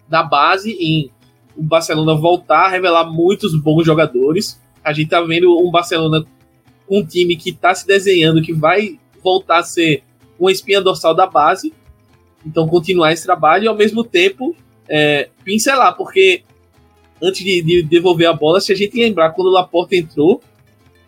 [0.07, 1.11] da base, em
[1.57, 4.61] o Barcelona voltar a revelar muitos bons jogadores.
[4.85, 6.25] A gente está vendo um Barcelona,
[6.91, 10.03] um time que está se desenhando, que vai voltar a ser
[10.39, 11.73] uma espinha dorsal da base.
[12.45, 14.57] Então, continuar esse trabalho e, ao mesmo tempo,
[14.89, 16.43] é, pincelar, porque
[17.23, 20.43] antes de, de, devolver a bola, se a gente lembrar quando o Laporta entrou,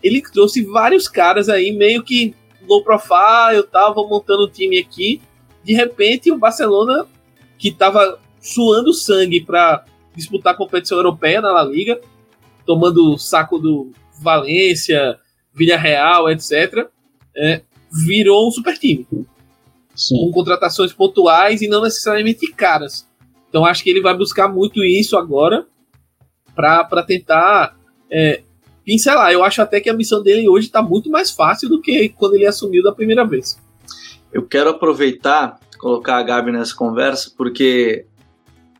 [0.02, 2.34] ele trouxe vários caras aí, meio que
[2.68, 5.20] low profile, tava montando o time aqui.
[5.64, 7.06] De repente, o Barcelona,
[7.58, 12.00] que tava suando sangue para disputar a competição europeia na La Liga,
[12.66, 13.90] tomando o saco do
[14.20, 15.18] Valência,
[15.54, 16.86] Villarreal, etc.,
[17.36, 17.62] é,
[18.06, 19.06] virou um super time.
[19.94, 20.16] Sim.
[20.16, 23.06] Com contratações pontuais e não necessariamente caras.
[23.48, 25.66] Então acho que ele vai buscar muito isso agora
[26.54, 27.76] para tentar
[28.10, 28.42] é,
[28.84, 29.32] pincelar.
[29.32, 32.34] Eu acho até que a missão dele hoje está muito mais fácil do que quando
[32.34, 33.60] ele assumiu da primeira vez.
[34.32, 38.06] Eu quero aproveitar, colocar a Gabi nessa conversa, porque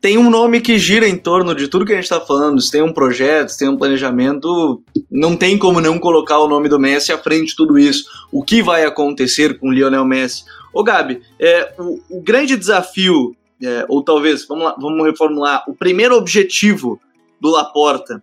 [0.03, 2.59] tem um nome que gira em torno de tudo que a gente está falando.
[2.59, 6.67] Se tem um projeto, se tem um planejamento, não tem como não colocar o nome
[6.67, 8.03] do Messi à frente de tudo isso.
[8.29, 10.43] O que vai acontecer com o Lionel Messi?
[10.73, 15.73] Ô Gabi, é, o, o grande desafio é, ou talvez, vamos, lá, vamos reformular, o
[15.73, 16.99] primeiro objetivo
[17.39, 18.21] do Laporta,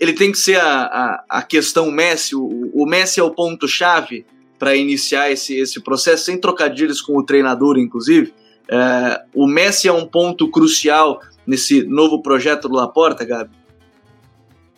[0.00, 4.26] ele tem que ser a, a, a questão Messi, o, o Messi é o ponto-chave
[4.58, 8.34] para iniciar esse, esse processo, sem trocadilhos com o treinador, inclusive.
[8.70, 13.50] É, o Messi é um ponto crucial nesse novo projeto do Laporta, Gabi?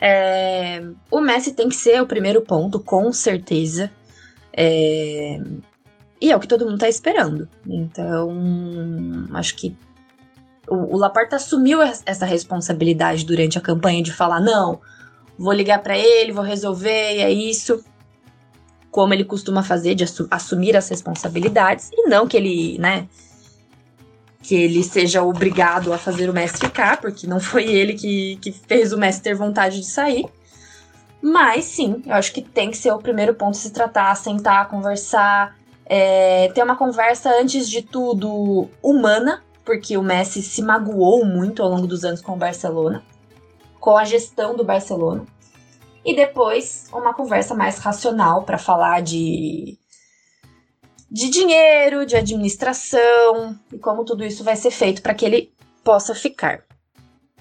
[0.00, 3.90] É, o Messi tem que ser o primeiro ponto, com certeza.
[4.50, 5.38] É,
[6.18, 7.46] e é o que todo mundo tá esperando.
[7.66, 8.30] Então,
[9.34, 9.76] acho que
[10.66, 14.80] o, o Laporta assumiu essa responsabilidade durante a campanha de falar: não,
[15.38, 17.84] vou ligar para ele, vou resolver, é isso.
[18.90, 21.90] Como ele costuma fazer, de assumir as responsabilidades.
[21.92, 23.08] E não que ele, né,
[24.42, 28.50] que ele seja obrigado a fazer o mestre ficar, porque não foi ele que, que
[28.50, 30.26] fez o mestre ter vontade de sair.
[31.22, 35.56] Mas sim, eu acho que tem que ser o primeiro ponto se tratar, sentar, conversar,
[35.86, 41.68] é, ter uma conversa antes de tudo humana, porque o Messi se magoou muito ao
[41.68, 43.04] longo dos anos com o Barcelona,
[43.78, 45.24] com a gestão do Barcelona.
[46.04, 49.78] E depois uma conversa mais racional para falar de
[51.12, 55.52] de dinheiro, de administração e como tudo isso vai ser feito para que ele
[55.84, 56.64] possa ficar.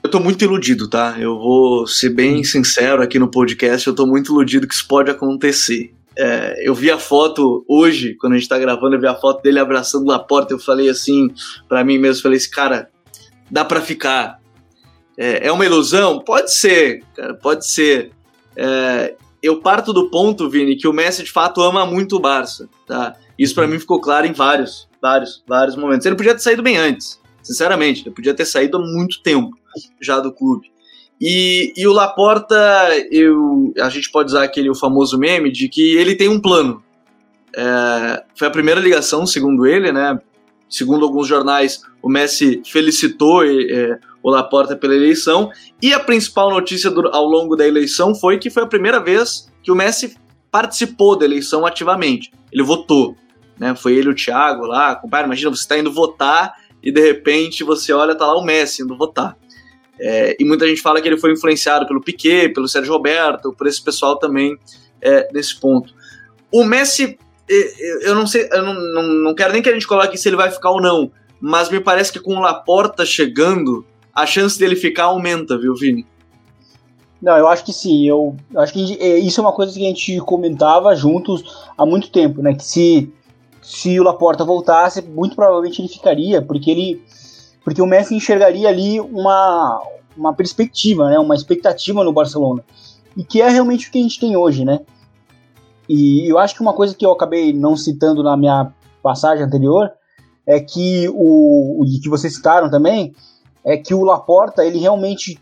[0.03, 1.15] Eu tô muito iludido, tá?
[1.17, 5.09] Eu vou ser bem sincero aqui no podcast, eu tô muito iludido que isso pode
[5.09, 5.93] acontecer.
[6.17, 9.41] É, eu vi a foto hoje, quando a gente tá gravando, eu vi a foto
[9.41, 11.33] dele abraçando a porta, eu falei assim,
[11.69, 12.89] para mim mesmo, falei assim, cara,
[13.49, 14.41] dá para ficar.
[15.17, 16.19] É, é, uma ilusão?
[16.19, 18.11] Pode ser, cara, pode ser.
[18.57, 22.69] É, eu parto do ponto, Vini, que o Messi de fato ama muito o Barça,
[22.85, 23.15] tá?
[23.37, 26.05] Isso para mim ficou claro em vários, vários, vários momentos.
[26.05, 28.03] Ele podia ter saído bem antes, sinceramente.
[28.03, 29.57] Ele podia ter saído há muito tempo
[29.99, 30.71] já do clube.
[31.19, 32.55] E, e o Laporta,
[33.11, 36.83] eu, a gente pode usar aquele o famoso meme de que ele tem um plano.
[37.55, 40.19] É, foi a primeira ligação, segundo ele, né?
[40.71, 45.51] Segundo alguns jornais, o Messi felicitou é, o Laporta pela eleição.
[45.79, 49.51] E a principal notícia do, ao longo da eleição foi que foi a primeira vez
[49.61, 50.17] que o Messi
[50.49, 52.31] participou da eleição ativamente.
[52.51, 53.15] Ele votou
[53.61, 53.75] né?
[53.75, 57.93] Foi ele o Thiago lá, compadre, imagina você está indo votar e de repente você
[57.93, 59.37] olha, tá lá o Messi indo votar.
[59.99, 63.67] É, e muita gente fala que ele foi influenciado pelo Piquet, pelo Sérgio Roberto, por
[63.67, 64.57] esse pessoal também
[64.99, 65.93] é, nesse ponto.
[66.51, 67.19] O Messi,
[68.01, 70.35] eu não sei, eu não, não, não quero nem que a gente coloque se ele
[70.35, 74.75] vai ficar ou não, mas me parece que com o Laporta chegando, a chance dele
[74.75, 76.05] ficar aumenta, viu, Vini?
[77.21, 78.07] Não, eu acho que sim.
[78.07, 82.09] Eu acho que é, isso é uma coisa que a gente comentava juntos há muito
[82.09, 82.53] tempo, né?
[82.53, 83.13] Que se
[83.61, 87.01] se o Laporta voltasse, muito provavelmente ele ficaria, porque ele
[87.63, 89.79] porque o Messi enxergaria ali uma,
[90.17, 92.63] uma perspectiva, né, uma expectativa no Barcelona,
[93.15, 94.79] e que é realmente o que a gente tem hoje, né?
[95.93, 98.71] E eu acho que uma coisa que eu acabei não citando na minha
[99.03, 99.91] passagem anterior
[100.47, 103.13] é que o, o que vocês citaram também
[103.61, 105.37] é que o Laporta ele realmente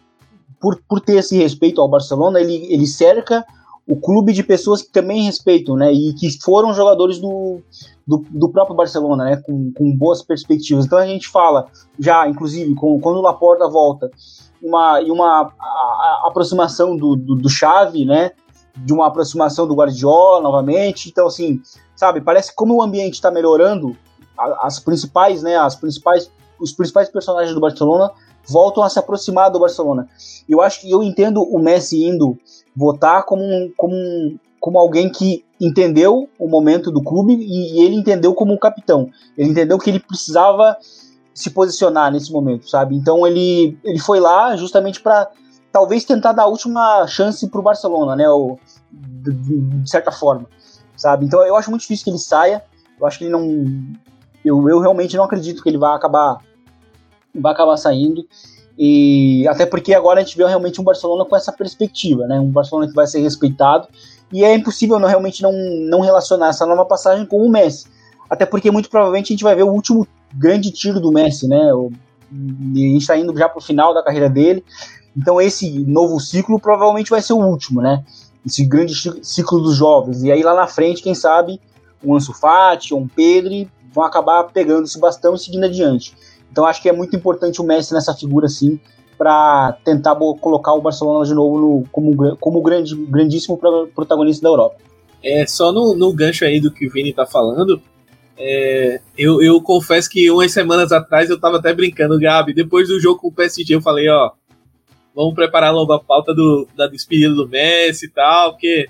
[0.60, 3.46] por, por ter esse respeito ao Barcelona ele, ele cerca
[3.88, 5.94] o clube de pessoas que também respeitam, né?
[5.94, 7.62] E que foram jogadores do,
[8.06, 9.38] do, do próprio Barcelona, né?
[9.38, 10.86] Com, com, boas perspectivas.
[10.86, 14.12] Então a gente fala, já, inclusive, com, quando o Laporta volta,
[14.62, 18.32] uma, e uma a, a aproximação do, do, do Xavi, né?
[18.76, 21.10] De uma aproximação do Guardiola novamente.
[21.10, 21.62] Então, assim,
[21.96, 23.96] sabe, parece que como o ambiente está melhorando,
[24.62, 25.58] as principais, né?
[25.58, 28.12] As principais, os principais personagens do Barcelona
[28.48, 30.08] voltam a se aproximar do Barcelona.
[30.48, 32.38] Eu acho que eu entendo o Messi indo
[32.76, 37.86] votar como um, como um, como alguém que entendeu o momento do clube e, e
[37.86, 39.10] ele entendeu como um capitão.
[39.38, 40.78] Ele entendeu que ele precisava
[41.34, 42.96] se posicionar nesse momento, sabe?
[42.96, 45.30] Então ele, ele foi lá justamente para
[45.72, 48.26] talvez tentar dar a última chance para o Barcelona, né?
[48.92, 50.48] De, certa forma,
[50.96, 51.26] sabe?
[51.26, 52.64] Então eu acho muito difícil que ele saia.
[53.00, 53.44] Eu acho que ele não,
[54.44, 56.40] eu, eu realmente não acredito que ele vai acabar
[57.34, 58.26] vai acabar saindo.
[58.78, 62.40] E até porque agora a gente vê realmente um Barcelona com essa perspectiva, né?
[62.40, 63.88] Um Barcelona que vai ser respeitado.
[64.32, 67.88] E é impossível não, realmente não, não relacionar essa nova passagem com o Messi.
[68.30, 71.74] Até porque muito provavelmente a gente vai ver o último grande tiro do Messi, né?
[71.74, 71.92] O,
[72.32, 74.64] a gente está indo já para o final da carreira dele.
[75.20, 78.06] Então esse novo ciclo provavelmente vai ser o último, né?
[78.46, 80.24] Esse grande ciclo dos jovens.
[80.24, 81.60] E aí lá na frente, quem sabe,
[82.02, 86.16] um Ansu Fati um Pedro vão acabar pegando esse bastão e seguindo adiante.
[86.50, 88.80] Então acho que é muito importante o Messi nessa figura assim
[89.18, 93.60] para tentar colocar o Barcelona de novo no, como, como grande, grandíssimo
[93.94, 94.78] protagonista da Europa.
[95.22, 97.82] É, só no, no gancho aí do que o Vini tá falando,
[98.38, 103.02] é, eu, eu confesso que umas semanas atrás eu tava até brincando, Gabi, depois do
[103.02, 104.32] jogo com o PSG eu falei, ó,
[105.16, 108.88] vamos preparar logo a pauta do, da despedida do Messi e tal, porque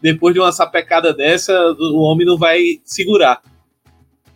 [0.00, 3.40] depois de uma sapecada dessa, o homem não vai segurar.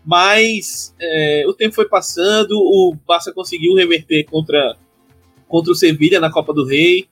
[0.05, 4.77] Mas é, o tempo foi passando, o Barça conseguiu reverter contra,
[5.49, 7.09] contra o Sevilla na Copa do Rei.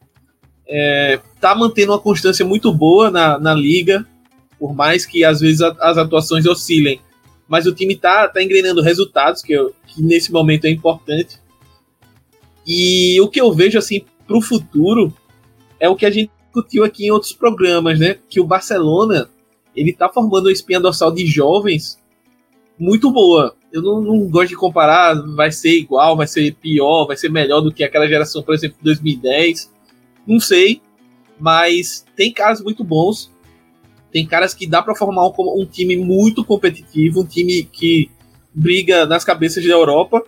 [0.66, 4.06] É, tá mantendo uma constância muito boa na, na liga,
[4.58, 7.00] por mais que às vezes a, as atuações oscilem.
[7.48, 11.42] Mas o time tá, tá engrenando resultados, que, eu, que nesse momento é importante.
[12.64, 15.12] E o que eu vejo assim para o futuro
[15.78, 18.18] é o que a gente discutiu aqui em outros programas, né?
[18.28, 19.28] Que o Barcelona
[19.74, 21.98] ele tá formando uma espinha dorsal de jovens
[22.78, 23.56] muito boa.
[23.72, 27.60] Eu não, não, gosto de comparar, vai ser igual, vai ser pior, vai ser melhor
[27.60, 29.72] do que aquela geração, por exemplo, de 2010.
[30.26, 30.80] Não sei,
[31.38, 33.32] mas tem caras muito bons.
[34.12, 38.08] Tem caras que dá para formar um, um, time muito competitivo, um time que
[38.54, 40.22] briga nas cabeças da Europa.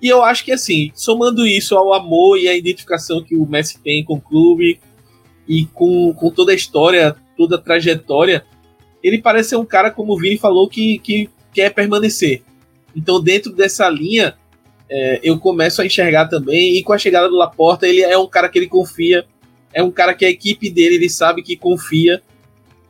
[0.00, 3.78] E eu acho que, assim, somando isso ao amor e à identificação que o Messi
[3.78, 4.80] tem com o clube
[5.48, 8.44] e com, com toda a história, toda a trajetória,
[9.02, 12.42] ele parece ser um cara, como o Vini falou, que, que quer permanecer.
[12.94, 14.36] Então, dentro dessa linha,
[14.88, 16.76] é, eu começo a enxergar também.
[16.76, 19.24] E com a chegada do Laporta, ele é um cara que ele confia.
[19.72, 22.22] É um cara que a equipe dele, ele sabe que confia.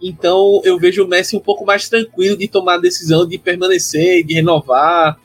[0.00, 4.22] Então, eu vejo o Messi um pouco mais tranquilo de tomar a decisão de permanecer,
[4.22, 5.18] de renovar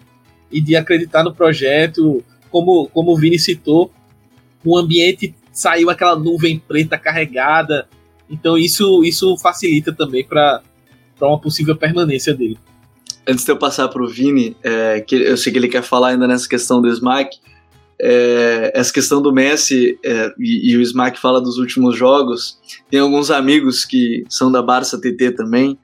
[0.51, 2.23] e de acreditar no projeto.
[2.49, 3.91] Como, como o Vini citou,
[4.65, 7.87] o ambiente saiu aquela nuvem preta carregada.
[8.29, 10.61] Então, isso, isso facilita também para
[11.21, 12.57] uma possível permanência dele
[13.27, 16.09] antes de eu passar para o Vini, é, que eu sei que ele quer falar
[16.09, 17.37] ainda nessa questão do Smack,
[18.01, 22.57] é, essa questão do Messi é, e, e, o Smack fala dos últimos jogos.
[22.89, 25.77] Tem alguns amigos que são da Barça TT também,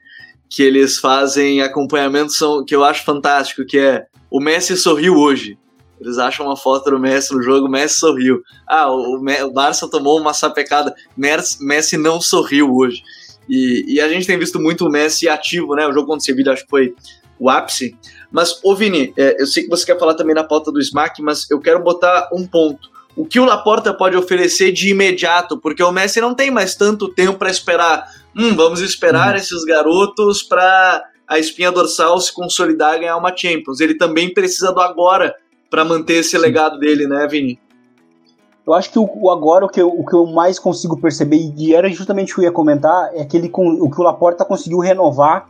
[0.48, 5.58] que eles fazem acompanhamento são, que eu acho fantástico, que é o Messi sorriu hoje.
[6.00, 8.42] Eles acham uma foto do Messi no jogo, o Messi sorriu.
[8.66, 13.02] Ah, o, o Barça tomou uma sapecada, Messi não sorriu hoje.
[13.48, 15.86] E, e, a gente tem visto muito o Messi ativo, né?
[15.86, 16.94] O jogo contra o Sevilla acho que foi
[17.38, 17.96] o ápice.
[18.30, 21.22] Mas, ô Vini, é, eu sei que você quer falar também na pauta do Smack,
[21.22, 22.90] mas eu quero botar um ponto.
[23.16, 25.58] O que o Laporta pode oferecer de imediato?
[25.58, 28.04] Porque o Messi não tem mais tanto tempo para esperar.
[28.36, 29.36] Hum, vamos esperar uhum.
[29.36, 33.80] esses garotos para a espinha dorsal se consolidar e ganhar uma Champions.
[33.80, 35.34] Ele também precisa do agora
[35.70, 37.58] para manter esse legado dele, né, Vini?
[38.66, 41.74] Eu acho que o, agora o que, eu, o que eu mais consigo perceber, e
[41.74, 44.78] era justamente o que eu ia comentar, é que ele, o que o Laporta conseguiu
[44.78, 45.48] renovar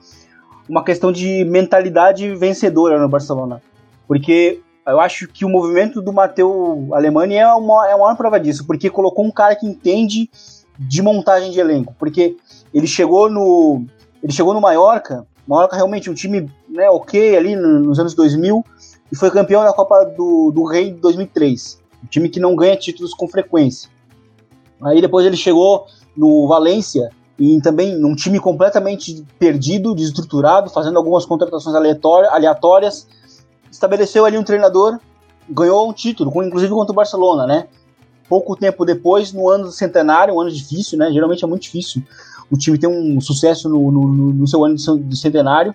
[0.69, 3.63] uma questão de mentalidade vencedora no Barcelona.
[4.07, 8.67] Porque eu acho que o movimento do Mateu Alemani é uma, é uma prova disso,
[8.67, 10.31] porque colocou um cara que entende
[10.79, 11.95] de montagem de elenco.
[11.99, 12.37] Porque
[12.73, 13.85] ele chegou no.
[14.23, 18.65] Ele chegou no Mallorca, Mallorca realmente um time né, ok ali nos anos 2000,
[19.11, 21.81] e foi campeão da Copa do, do Rei de 2003.
[22.03, 23.89] Um time que não ganha títulos com frequência.
[24.83, 25.87] Aí depois ele chegou
[26.17, 33.07] no Valência, e também num time completamente perdido, desestruturado, fazendo algumas contratações aleatórias,
[33.71, 34.99] estabeleceu ali um treinador,
[35.49, 37.69] ganhou um título, inclusive contra o Barcelona, né?
[38.29, 41.13] Pouco tempo depois, no ano do centenário, um ano difícil, né?
[41.13, 42.03] Geralmente é muito difícil
[42.51, 45.75] o time ter um sucesso no, no, no seu ano de centenário.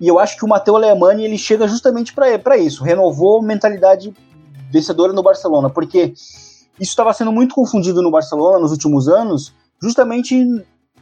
[0.00, 4.12] E eu acho que o Matteo Alemani ele chega justamente para isso, renovou mentalidade
[4.70, 6.12] vencedora no Barcelona, porque
[6.80, 10.44] isso estava sendo muito confundido no Barcelona nos últimos anos, justamente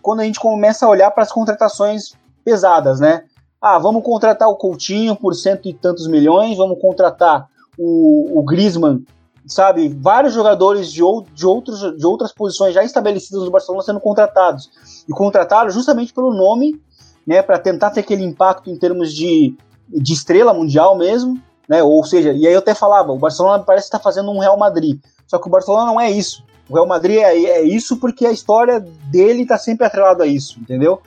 [0.02, 2.12] quando a gente começa a olhar para as contratações
[2.44, 3.24] pesadas, né?
[3.60, 9.04] Ah, vamos contratar o Coutinho por cento e tantos milhões, vamos contratar o, o Griezmann,
[9.46, 9.88] sabe?
[9.88, 14.70] Vários jogadores de, ou, de, outros, de outras posições já estabelecidas no Barcelona sendo contratados.
[15.08, 16.80] E contrataram justamente pelo nome,
[17.26, 17.42] né?
[17.42, 19.54] Para tentar ter aquele impacto em termos de,
[19.88, 21.82] de estrela mundial mesmo, né?
[21.82, 24.58] Ou seja, e aí eu até falava, o Barcelona parece estar tá fazendo um Real
[24.58, 24.98] Madrid.
[25.26, 26.44] Só que o Barcelona não é isso.
[26.68, 30.60] O Real Madrid é, é isso porque a história dele tá sempre atrelada a isso,
[30.60, 31.00] entendeu?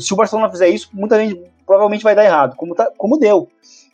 [0.00, 3.48] Se o Barcelona fizer isso, muita gente provavelmente vai dar errado, como, tá, como deu.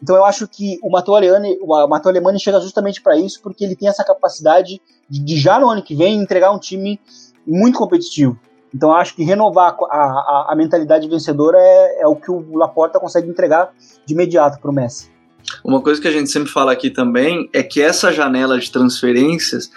[0.04, 3.64] Então eu acho que o Matheus Alemani, o Matheus Alemani chega justamente para isso, porque
[3.64, 4.78] ele tem essa capacidade
[5.08, 7.00] de, de, já no ano que vem entregar um time
[7.46, 8.38] muito competitivo.
[8.74, 12.54] Então eu acho que renovar a, a, a mentalidade vencedora é, é, o que o
[12.54, 13.70] Laporta consegue entregar
[14.04, 15.10] de imediato para o Messi.
[15.64, 19.70] Uma coisa que a gente sempre fala aqui também é que essa janela de transferências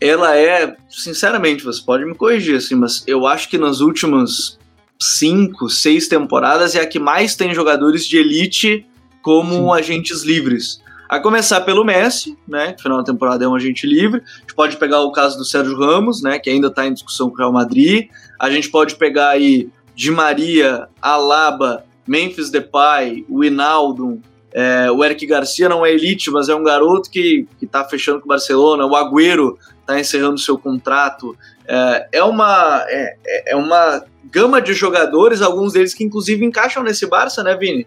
[0.00, 4.58] ela é, sinceramente, você pode me corrigir, assim, mas eu acho que nas últimas
[4.98, 8.86] cinco, seis temporadas é a que mais tem jogadores de elite
[9.24, 9.80] como Sim.
[9.80, 10.82] agentes livres.
[11.08, 12.74] A começar pelo Messi, né?
[12.74, 14.22] Que final da temporada é um agente livre.
[14.22, 16.38] A gente pode pegar o caso do Sérgio Ramos, né?
[16.38, 18.08] Que ainda está em discussão com o Real Madrid.
[18.38, 24.20] A gente pode pegar aí Di Maria, Alaba, Memphis Depay, o Inaldo,
[24.52, 28.20] é, o Eric Garcia não é elite, mas é um garoto que, que tá fechando
[28.20, 28.84] com o Barcelona.
[28.84, 31.34] O Agüero está encerrando seu contrato.
[31.66, 33.16] É, é, uma, é,
[33.52, 37.86] é uma gama de jogadores, alguns deles que inclusive encaixam nesse Barça, né, Vini?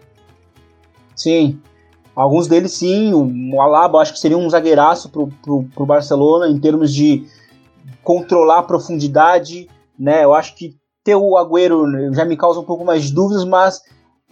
[1.18, 1.60] Sim.
[2.14, 6.58] Alguns deles sim, o Alaba acho que seria um zagueiraço pro, pro, pro Barcelona em
[6.58, 7.24] termos de
[8.02, 10.24] controlar a profundidade, né?
[10.24, 13.80] Eu acho que ter o Agüero já me causa um pouco mais de dúvidas, mas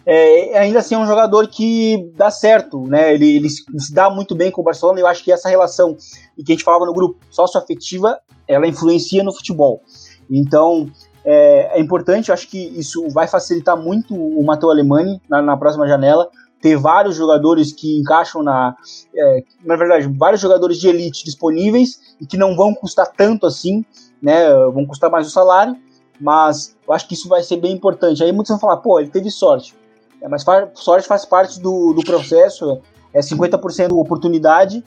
[0.04, 3.14] é, ainda assim é um jogador que dá certo, né?
[3.14, 4.98] Ele, ele, se dá muito bem com o Barcelona.
[4.98, 8.18] E eu acho que essa relação que a gente falava no grupo sócio-afetiva,
[8.48, 9.80] ela influencia no futebol.
[10.28, 10.90] Então
[11.24, 15.56] é, é, importante, eu acho que isso vai facilitar muito o Matheus Alemani na, na,
[15.56, 16.28] próxima janela.
[16.60, 18.74] Ter vários jogadores que encaixam na.
[19.14, 23.84] É, na verdade, vários jogadores de elite disponíveis e que não vão custar tanto assim,
[24.20, 24.48] né?
[24.72, 25.76] Vão custar mais o salário,
[26.20, 28.22] mas eu acho que isso vai ser bem importante.
[28.24, 29.74] Aí muitos vão falar, pô, ele teve sorte.
[30.20, 30.44] É, mas
[30.74, 32.80] sorte faz parte do, do processo,
[33.12, 34.84] é 50% oportunidade.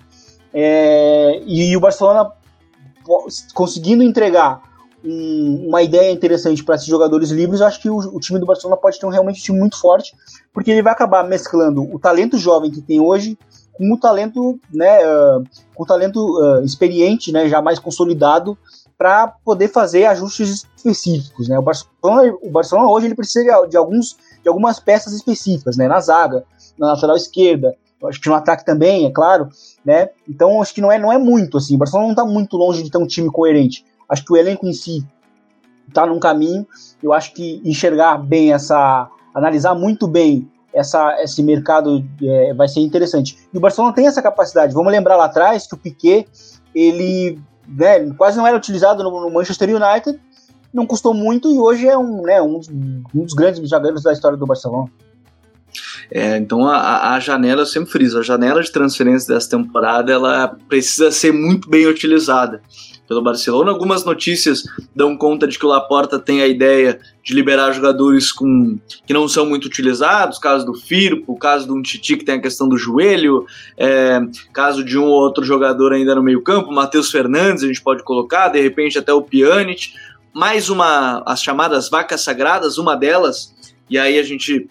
[0.53, 2.31] É, e, e o Barcelona
[3.53, 4.68] conseguindo entregar
[5.03, 8.45] um, uma ideia interessante para esses jogadores livres, eu acho que o, o, time do
[8.45, 10.13] Barcelona pode ter um, realmente um time muito forte,
[10.53, 13.37] porque ele vai acabar mesclando o talento jovem que tem hoje
[13.73, 15.43] com o talento, né, uh,
[15.73, 18.57] com o talento uh, experiente, né, já mais consolidado,
[18.97, 21.57] para poder fazer ajustes específicos, né?
[21.57, 25.87] O Barcelona, o Barcelona hoje ele precisa de, alguns de algumas peças específicas, né?
[25.87, 26.43] Na zaga,
[26.77, 27.73] na lateral esquerda,
[28.03, 29.47] acho que no ataque também, é claro,
[29.85, 30.09] né?
[30.27, 31.75] Então acho que não é, não é muito assim.
[31.75, 33.85] O Barcelona não está muito longe de ter um time coerente.
[34.09, 35.05] Acho que o elenco em si
[35.87, 36.65] está num caminho.
[37.01, 42.79] Eu acho que enxergar bem essa, analisar muito bem essa, esse mercado é, vai ser
[42.81, 43.37] interessante.
[43.53, 44.73] E o Barcelona tem essa capacidade.
[44.73, 46.27] Vamos lembrar lá atrás que o Piquet
[46.73, 50.19] ele né, quase não era utilizado no, no Manchester United
[50.73, 54.13] não custou muito e hoje é um, né, um, dos, um dos grandes jogadores da
[54.13, 54.89] história do Barcelona.
[56.11, 60.55] É, então a, a, janela, eu sempre friso, a janela de transferência dessa temporada ela
[60.67, 62.61] precisa ser muito bem utilizada
[63.09, 63.71] pelo Barcelona.
[63.71, 64.63] Algumas notícias
[64.95, 69.27] dão conta de que o Laporta tem a ideia de liberar jogadores com, que não
[69.27, 73.47] são muito utilizados, caso do Firpo, caso do Titi que tem a questão do joelho,
[73.75, 74.21] é,
[74.53, 78.03] caso de um ou outro jogador ainda no meio campo, Matheus Fernandes a gente pode
[78.03, 79.93] colocar, de repente até o Pjanic
[80.31, 83.55] mais uma, as chamadas vacas sagradas, uma delas,
[83.89, 84.69] e aí a gente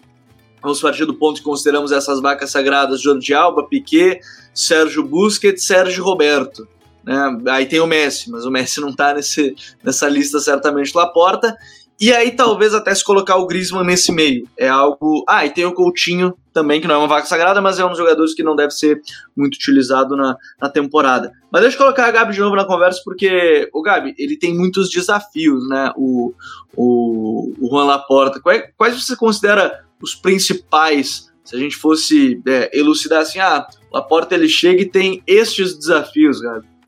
[0.61, 4.21] vamos partir do ponto que consideramos essas vacas sagradas Jordi Alba, Piquet,
[4.53, 6.65] Sérgio Busquets, Sérgio Roberto.
[7.09, 7.41] Né?
[7.47, 11.57] Aí tem o Messi, mas o Messi não está nessa lista certamente lá porta.
[11.99, 14.47] E aí talvez até se colocar o Griezmann nesse meio.
[14.55, 15.23] É algo.
[15.27, 17.89] Ah, e tem o Coutinho também, que não é uma vaca sagrada, mas é um
[17.89, 19.01] dos jogadores que não deve ser
[19.35, 21.31] muito utilizado na, na temporada.
[21.51, 24.55] Mas deixa eu colocar a Gabi de novo na conversa, porque o Gabi, ele tem
[24.55, 25.91] muitos desafios, né?
[25.97, 26.31] O,
[26.77, 28.39] o, o Juan Laporta.
[28.39, 31.27] Quais, quais você considera os principais?
[31.43, 36.39] Se a gente fosse é, elucidar assim, ah, Laporta ele chega e tem estes desafios,
[36.39, 36.78] Gabi.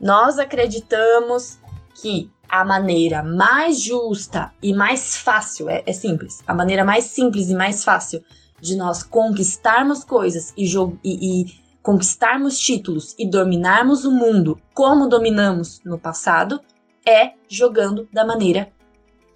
[0.00, 1.58] Nós acreditamos
[1.94, 7.48] que a maneira mais justa e mais fácil, é, é, simples, a maneira mais simples
[7.48, 8.24] e mais fácil
[8.60, 10.64] de nós conquistarmos coisas e,
[11.04, 16.60] e, e conquistarmos títulos e dominarmos o mundo como dominamos no passado
[17.06, 18.70] é jogando da maneira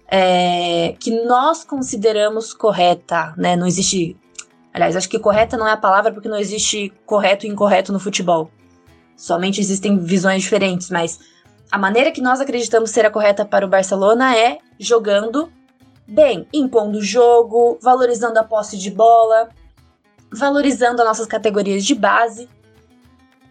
[0.07, 3.55] é, que nós consideramos correta, né?
[3.55, 4.15] Não existe.
[4.73, 7.99] Aliás, acho que correta não é a palavra porque não existe correto e incorreto no
[7.99, 8.51] futebol.
[9.15, 11.19] Somente existem visões diferentes, mas
[11.71, 15.51] a maneira que nós acreditamos ser a correta para o Barcelona é jogando
[16.07, 19.49] bem, impondo o jogo, valorizando a posse de bola,
[20.31, 22.47] valorizando as nossas categorias de base.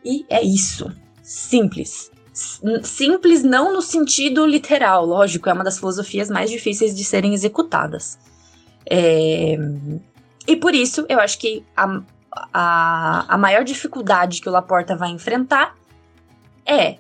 [0.05, 0.93] E é isso.
[1.23, 2.11] Simples.
[2.83, 8.19] Simples não no sentido literal, lógico, é uma das filosofias mais difíceis de serem executadas.
[8.89, 9.57] É...
[10.47, 12.03] E por isso, eu acho que a,
[12.53, 15.77] a, a maior dificuldade que o Laporta vai enfrentar
[16.67, 16.97] é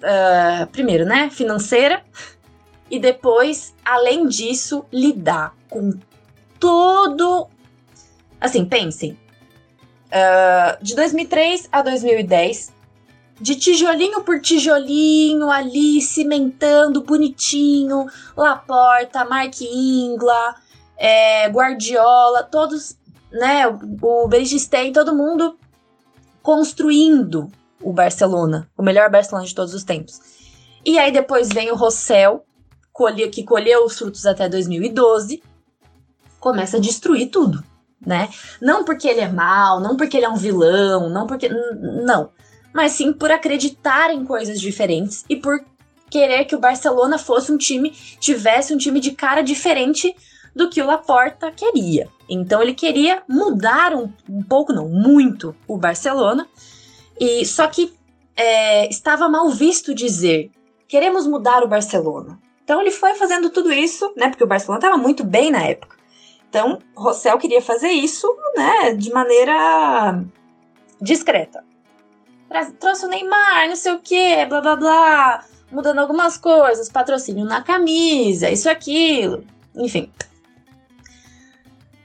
[0.00, 2.02] uh, primeiro, né, financeira,
[2.90, 5.92] e depois, além disso, lidar com
[6.60, 7.48] todo.
[8.40, 9.18] Assim, pensem.
[10.06, 12.72] Uh, de 2003 a 2010,
[13.40, 20.54] de tijolinho por tijolinho, ali cimentando bonitinho, Laporta, Mark Ingla,
[20.96, 22.96] é, Guardiola, todos,
[23.34, 23.66] né,
[24.00, 25.58] o Berigstein, todo mundo
[26.40, 27.50] construindo
[27.82, 30.20] o Barcelona, o melhor Barcelona de todos os tempos.
[30.84, 32.44] E aí depois vem o Rossell,
[33.32, 35.42] que colheu os frutos até 2012,
[36.38, 37.64] começa a destruir tudo,
[38.06, 38.28] né?
[38.60, 42.30] Não porque ele é mal, não porque ele é um vilão, não porque não,
[42.72, 45.64] mas sim por acreditar em coisas diferentes e por
[46.08, 50.14] querer que o Barcelona fosse um time, tivesse um time de cara diferente
[50.54, 52.08] do que o Laporta queria.
[52.28, 56.48] Então ele queria mudar um, um pouco, não, muito o Barcelona
[57.20, 57.92] e só que
[58.36, 60.50] é, estava mal visto dizer
[60.88, 62.38] queremos mudar o Barcelona.
[62.64, 64.28] Então ele foi fazendo tudo isso, né?
[64.28, 65.96] Porque o Barcelona estava muito bem na época.
[66.54, 70.22] Então, Rossell queria fazer isso, né, de maneira
[71.00, 71.64] discreta.
[72.78, 77.60] Trouxe o Neymar, não sei o que, blá blá blá, mudando algumas coisas, patrocínio na
[77.60, 79.44] camisa, isso aquilo,
[79.74, 80.08] enfim.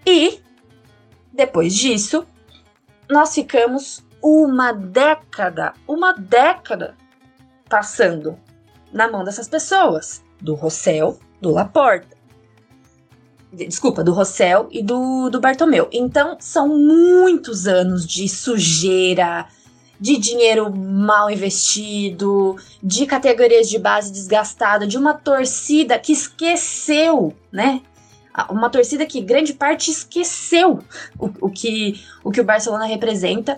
[0.09, 0.41] E
[1.31, 2.25] depois disso,
[3.07, 6.95] nós ficamos uma década, uma década
[7.69, 8.35] passando
[8.91, 12.17] na mão dessas pessoas, do Rossell, do Laporta.
[13.53, 15.87] Desculpa, do Rossell e do, do Bartomeu.
[15.91, 19.47] Então, são muitos anos de sujeira,
[19.99, 27.81] de dinheiro mal investido, de categorias de base desgastada, de uma torcida que esqueceu, né?
[28.49, 30.79] Uma torcida que grande parte esqueceu
[31.17, 33.57] o, o, que, o que o Barcelona representa.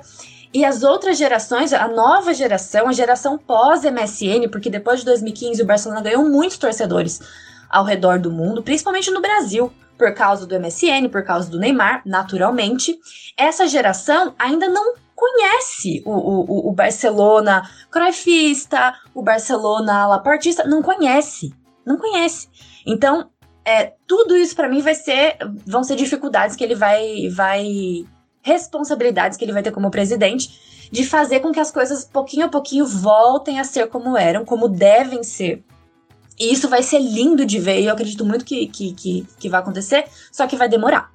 [0.54, 5.66] E as outras gerações, a nova geração, a geração pós-MSN, porque depois de 2015 o
[5.66, 7.22] Barcelona ganhou muitos torcedores
[7.70, 12.02] ao redor do mundo, principalmente no Brasil, por causa do MSN, por causa do Neymar,
[12.06, 13.00] naturalmente.
[13.38, 21.54] Essa geração ainda não conhece o, o, o Barcelona Cruyffista, o Barcelona Laportista, não conhece,
[21.86, 22.50] não conhece.
[22.86, 23.30] Então,
[23.64, 28.06] é, tudo isso para mim vai ser, vão ser dificuldades que ele vai, vai
[28.42, 32.50] responsabilidades que ele vai ter como presidente de fazer com que as coisas pouquinho a
[32.50, 35.64] pouquinho voltem a ser como eram, como devem ser.
[36.40, 39.50] E isso vai ser lindo de ver, e eu acredito muito que, que, que, que
[39.50, 41.12] vai acontecer, só que vai demorar.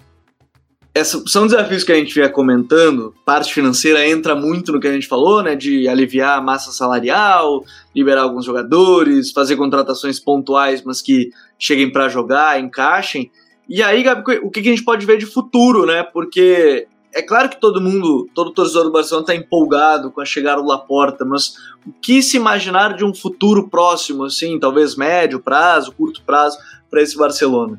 [0.96, 3.14] Essa, são desafios que a gente vier comentando.
[3.22, 5.54] Parte financeira entra muito no que a gente falou, né?
[5.54, 7.62] De aliviar a massa salarial,
[7.94, 11.28] liberar alguns jogadores, fazer contratações pontuais, mas que
[11.58, 13.30] cheguem para jogar, encaixem.
[13.68, 16.02] E aí, Gabi, o que a gente pode ver de futuro, né?
[16.02, 20.62] Porque é claro que todo mundo, todo torcedor do Barcelona está empolgado com a chegada
[20.62, 25.92] do Laporta, mas o que se imaginar de um futuro próximo, assim, talvez médio prazo,
[25.92, 26.56] curto prazo,
[26.88, 27.78] para esse Barcelona?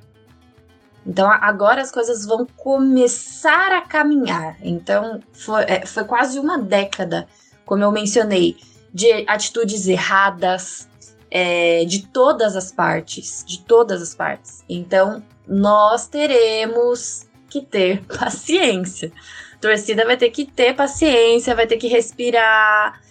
[1.07, 4.57] Então agora as coisas vão começar a caminhar.
[4.61, 7.25] Então foi, é, foi quase uma década,
[7.65, 8.57] como eu mencionei,
[8.93, 10.89] de atitudes erradas
[11.31, 14.65] é, de todas as partes, de todas as partes.
[14.67, 19.09] Então nós teremos que ter paciência.
[19.55, 23.01] A torcida vai ter que ter paciência, vai ter que respirar,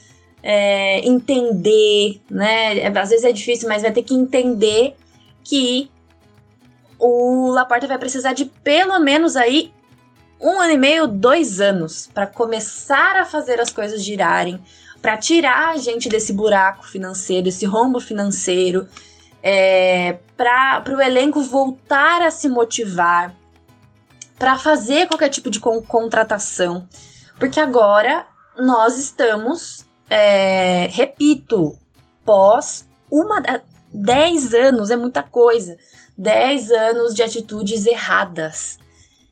[0.42, 2.86] é, entender, né?
[2.86, 4.94] Às vezes é difícil, mas vai ter que entender
[5.42, 5.90] que
[6.98, 9.72] o Laporta vai precisar de pelo menos aí
[10.40, 14.62] um ano e meio, dois anos para começar a fazer as coisas girarem,
[15.00, 18.86] para tirar a gente desse buraco financeiro, desse rombo financeiro,
[19.42, 23.34] é, para o elenco voltar a se motivar,
[24.38, 26.86] para fazer qualquer tipo de con contratação.
[27.38, 28.26] Porque agora
[28.58, 31.78] nós estamos, é, repito,
[32.24, 33.42] pós uma
[33.92, 35.76] 10 anos, é muita coisa.
[36.16, 38.78] 10 anos de atitudes erradas.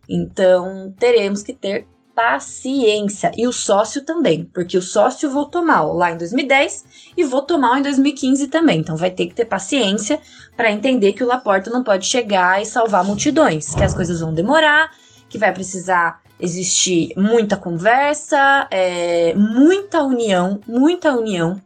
[0.08, 3.32] Então, teremos que ter paciência.
[3.36, 7.76] E o sócio também, porque o sócio votou mal lá em 2010 e votou mal
[7.76, 8.78] em 2015 também.
[8.78, 10.20] Então, vai ter que ter paciência
[10.56, 14.32] para entender que o Laporta não pode chegar e salvar multidões, que as coisas vão
[14.32, 14.92] demorar,
[15.28, 21.60] que vai precisar existir muita conversa, é, muita união, muita união.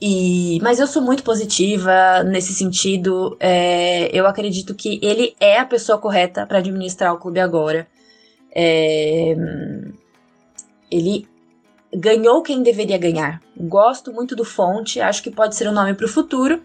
[0.00, 3.36] E, mas eu sou muito positiva nesse sentido.
[3.40, 7.86] É, eu acredito que ele é a pessoa correta para administrar o clube agora.
[8.54, 9.34] É,
[10.90, 11.26] ele
[11.92, 13.42] ganhou quem deveria ganhar.
[13.56, 16.62] Gosto muito do Fonte, acho que pode ser um nome para o futuro.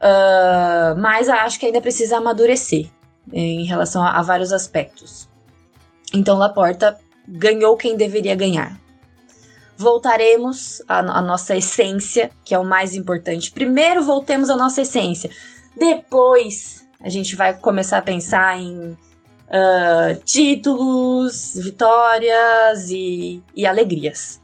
[0.00, 2.88] Uh, mas acho que ainda precisa amadurecer
[3.30, 5.28] em relação a, a vários aspectos.
[6.14, 6.98] Então Laporta
[7.28, 8.80] ganhou quem deveria ganhar.
[9.80, 13.50] Voltaremos à, à nossa essência, que é o mais importante.
[13.50, 15.30] Primeiro voltemos à nossa essência.
[15.76, 24.38] Depois a gente vai começar a pensar em uh, títulos, vitórias e, e alegrias.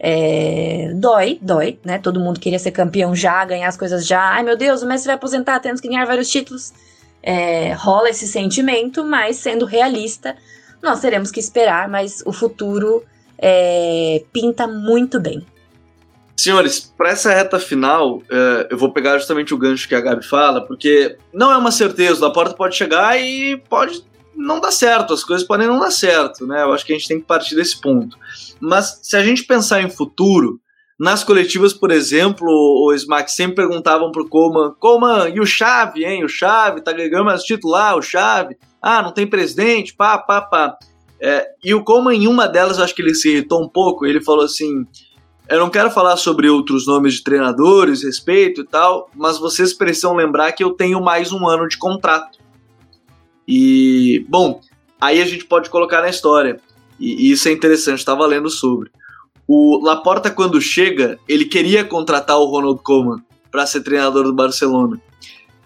[0.00, 1.98] É, dói, dói, né?
[1.98, 4.30] Todo mundo queria ser campeão já, ganhar as coisas já.
[4.34, 6.72] Ai meu Deus, o Messi vai aposentar, temos que ganhar vários títulos
[7.22, 10.36] é, rola esse sentimento, mas sendo realista,
[10.82, 13.04] nós teremos que esperar, mas o futuro
[13.38, 15.44] é, pinta muito bem.
[16.36, 20.24] Senhores, para essa reta final, é, eu vou pegar justamente o gancho que a Gabi
[20.24, 24.04] fala, porque não é uma certeza, a porta pode chegar e pode
[24.36, 26.62] não dar certo, as coisas podem não dar certo, né?
[26.62, 28.16] Eu acho que a gente tem que partir desse ponto.
[28.60, 30.60] Mas se a gente pensar em futuro,
[30.98, 36.24] nas coletivas, por exemplo, o Smack sempre perguntavam pro Coman, Coman, e o Chave, hein?
[36.24, 38.56] O Chave tá ganhando mais titular, o Chave.
[38.80, 40.76] Ah, não tem presidente, pá, pá, pá.
[41.20, 44.20] É, e o Coman, em uma delas, acho que ele se irritou um pouco, ele
[44.20, 44.86] falou assim,
[45.48, 50.14] eu não quero falar sobre outros nomes de treinadores, respeito e tal, mas vocês precisam
[50.14, 52.38] lembrar que eu tenho mais um ano de contrato.
[53.46, 54.60] E, bom,
[55.00, 56.60] aí a gente pode colocar na história.
[57.00, 58.90] E, e isso é interessante, estava lendo sobre.
[59.46, 65.00] O Laporta, quando chega, ele queria contratar o Ronald Koeman para ser treinador do Barcelona.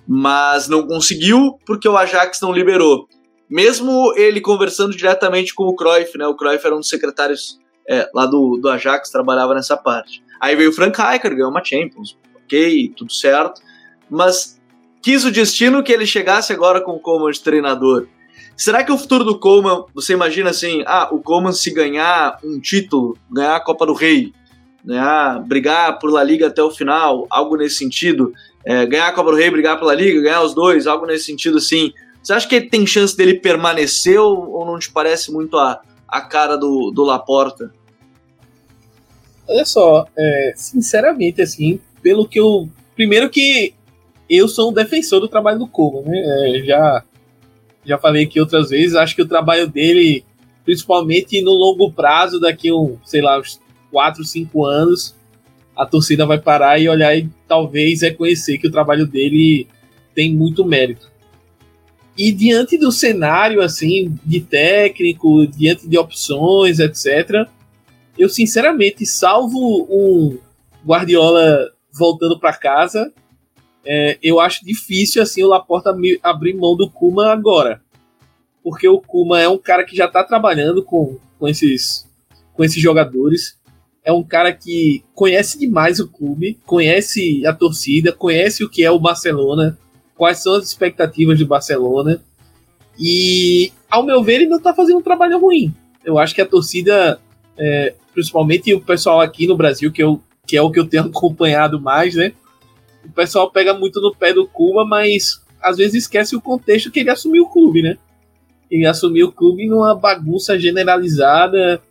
[0.06, 3.08] Mas não conseguiu porque o Ajax não liberou.
[3.48, 6.26] Mesmo ele conversando diretamente com o Cruyff, né?
[6.26, 10.22] O Cruyff era um dos secretários é, lá do, do Ajax, trabalhava nessa parte.
[10.40, 12.18] Aí veio o Frank Rijkaard, ganhou uma Champions.
[12.44, 13.60] Ok, tudo certo.
[14.08, 14.60] Mas
[15.02, 18.08] quis o destino que ele chegasse agora com o Koeman de treinador.
[18.56, 22.60] Será que o futuro do Coleman, você imagina assim, ah, o Coleman se ganhar um
[22.60, 24.32] título, ganhar a Copa do Rei,
[24.84, 28.32] ganhar, brigar por La Liga até o final, algo nesse sentido,
[28.64, 31.58] é, ganhar a Copa do Rei, brigar pela Liga, ganhar os dois, algo nesse sentido
[31.58, 36.20] assim, você acha que tem chance dele permanecer ou, não te parece muito a, a
[36.20, 37.72] cara do, do Laporta?
[39.48, 42.68] Olha só, é, sinceramente, assim, pelo que eu.
[42.94, 43.74] Primeiro que
[44.30, 46.58] eu sou um defensor do trabalho do Coleman, né?
[46.58, 47.04] É, já
[47.84, 50.24] já falei aqui outras vezes, acho que o trabalho dele,
[50.64, 53.60] principalmente no longo prazo, daqui um, sei lá, uns
[53.90, 55.16] 4, 5 anos,
[55.76, 59.66] a torcida vai parar e olhar e talvez reconhecer que o trabalho dele
[60.14, 61.11] tem muito mérito.
[62.16, 67.48] E diante do cenário assim de técnico, diante de opções, etc,
[68.18, 70.38] eu sinceramente, salvo um
[70.84, 73.12] Guardiola voltando para casa,
[73.84, 77.82] é, eu acho difícil assim o Laporta abrir mão do Kuma agora.
[78.62, 82.08] Porque o Kuma é um cara que já está trabalhando com, com, esses,
[82.54, 83.58] com esses jogadores.
[84.04, 88.90] É um cara que conhece demais o clube, conhece a torcida, conhece o que é
[88.90, 89.78] o Barcelona,
[90.22, 92.22] quais são as expectativas do Barcelona.
[92.96, 95.74] E, ao meu ver, ele não está fazendo um trabalho ruim.
[96.04, 97.20] Eu acho que a torcida,
[97.58, 101.06] é, principalmente o pessoal aqui no Brasil, que, eu, que é o que eu tenho
[101.10, 102.34] acompanhado mais, né?
[103.04, 107.00] o pessoal pega muito no pé do Kuma, mas às vezes esquece o contexto que
[107.00, 107.98] ele assumiu o clube, né?
[108.70, 111.82] Ele assumiu o clube numa bagunça generalizada.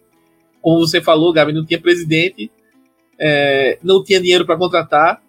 [0.62, 2.50] Como você falou, Gabi, não tinha presidente,
[3.20, 5.22] é, não tinha dinheiro para contratar,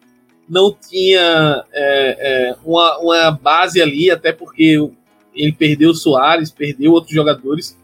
[0.52, 4.86] não tinha é, é, uma, uma base ali, até porque
[5.34, 7.74] ele perdeu o Soares, perdeu outros jogadores,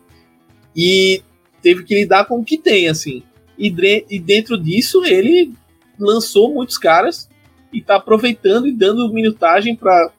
[0.77, 1.23] e
[1.63, 3.23] teve que lidar com o que tem, assim.
[3.59, 3.75] E,
[4.11, 5.51] e dentro disso, ele
[5.99, 7.27] lançou muitos caras
[7.73, 10.13] e tá aproveitando e dando minutagem para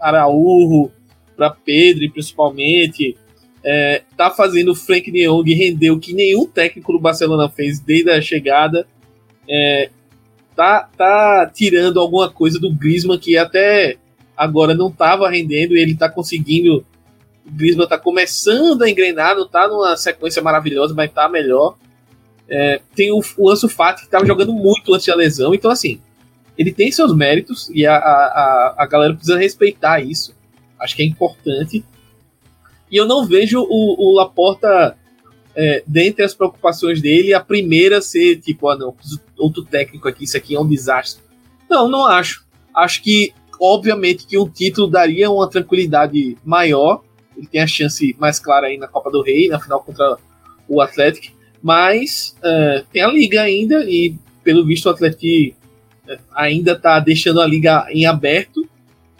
[0.00, 0.92] Araújo,
[1.36, 3.16] para Pedro principalmente.
[3.64, 7.80] É, tá fazendo o Frank de Jong render o que nenhum técnico do Barcelona fez
[7.80, 8.86] desde a chegada.
[9.50, 9.90] É,
[10.58, 13.96] tá, tá tirando alguma coisa do Griezmann que até
[14.36, 16.84] agora não estava rendendo e ele tá conseguindo.
[17.46, 21.76] O Griezmann tá começando a engrenar, não tá numa sequência maravilhosa, mas tá melhor.
[22.48, 26.00] É, tem o, o Fati que tava jogando muito antes da lesão, então assim,
[26.56, 30.34] ele tem seus méritos e a, a, a galera precisa respeitar isso.
[30.76, 31.84] Acho que é importante.
[32.90, 34.97] E eu não vejo o, o Laporta,
[35.60, 38.94] é, dentre as preocupações dele, a primeira ser tipo, ah, não,
[39.36, 41.20] outro técnico aqui, isso aqui é um desastre.
[41.68, 42.46] Não, não acho.
[42.72, 47.02] Acho que, obviamente, que um título daria uma tranquilidade maior.
[47.36, 50.16] Ele tem a chance mais clara aí na Copa do Rei, na final contra
[50.68, 51.36] o Atlético.
[51.60, 55.56] Mas é, tem a Liga ainda e, pelo visto, o Atlético
[56.32, 58.64] ainda está deixando a liga em aberto.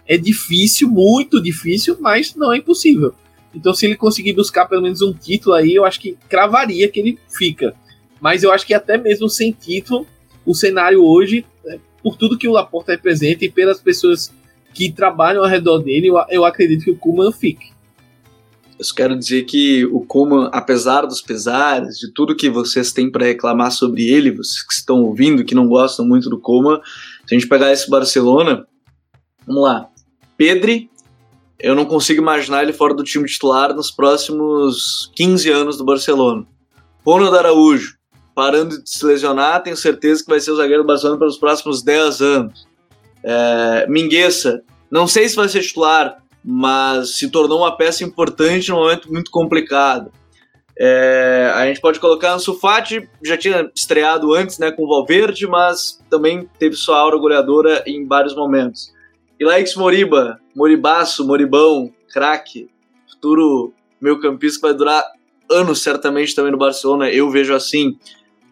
[0.07, 3.12] É difícil, muito difícil, mas não é impossível.
[3.59, 7.01] Então, se ele conseguir buscar pelo menos um título aí, eu acho que cravaria que
[7.01, 7.75] ele fica.
[8.21, 10.07] Mas eu acho que até mesmo sem título,
[10.47, 14.33] o cenário hoje, é, por tudo que o Laporta representa e pelas pessoas
[14.73, 17.73] que trabalham ao redor dele, eu, acredito que o Kuman fique.
[18.79, 23.11] Eu só quero dizer que o Kuman, apesar dos pesares, de tudo que vocês têm
[23.11, 26.81] para reclamar sobre ele, vocês que estão ouvindo, que não gostam muito do Kuman,
[27.27, 28.65] se a gente pegar esse Barcelona,
[29.45, 29.89] vamos lá.
[30.37, 30.89] Pedri,
[31.61, 36.47] eu não consigo imaginar ele fora do time titular nos próximos 15 anos do Barcelona.
[37.05, 37.97] Ronald Araújo,
[38.35, 41.83] parando de se lesionar, tenho certeza que vai ser o zagueiro do Barcelona pelos próximos
[41.83, 42.69] 10 anos.
[43.25, 48.77] É, Mingueça, não sei se vai ser titular, mas se tornou uma peça importante num
[48.77, 50.13] momento muito complicado.
[50.81, 55.45] É, a gente pode colocar Ansu Fati, já tinha estreado antes né, com o Valverde,
[55.49, 58.93] mas também teve sua aura goleadora em vários momentos.
[59.41, 62.68] Ilaix Moriba, Moribaço, Moribão, craque,
[63.11, 65.05] futuro meio campista que vai durar
[65.51, 67.97] anos certamente também no Barcelona, eu vejo assim.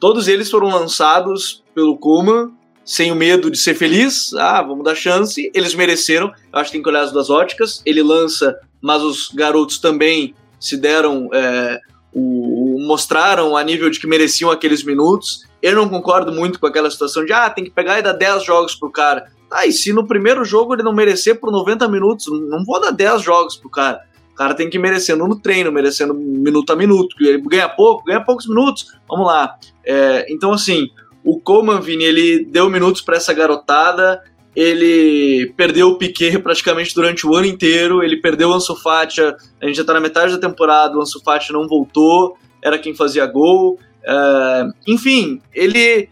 [0.01, 2.53] Todos eles foram lançados pelo Koeman
[2.85, 6.77] sem o medo de ser feliz, ah, vamos dar chance, eles mereceram, eu acho que
[6.77, 11.81] tem que olhar as duas óticas, ele lança, mas os garotos também se deram, é,
[12.15, 16.89] o, mostraram a nível de que mereciam aqueles minutos, eu não concordo muito com aquela
[16.89, 19.93] situação de, ah, tem que pegar e dar 10 jogos pro cara, ah, e se
[19.93, 23.71] no primeiro jogo ele não merecer por 90 minutos, não vou dar 10 jogos pro
[23.71, 24.01] cara,
[24.37, 27.17] cara tem que ir merecendo no treino, merecendo minuto a minuto.
[27.21, 28.93] Ele ganha pouco, ganha poucos minutos.
[29.09, 29.57] Vamos lá.
[29.85, 30.89] É, então, assim,
[31.25, 34.23] o Coman, Vini, ele deu minutos para essa garotada.
[34.55, 38.03] Ele perdeu o Piquet praticamente durante o ano inteiro.
[38.03, 39.23] Ele perdeu o Ansu Fati.
[39.23, 40.97] A gente já tá na metade da temporada.
[40.97, 42.37] O Ansu Fati não voltou.
[42.63, 43.79] Era quem fazia gol.
[44.07, 46.09] É, enfim, ele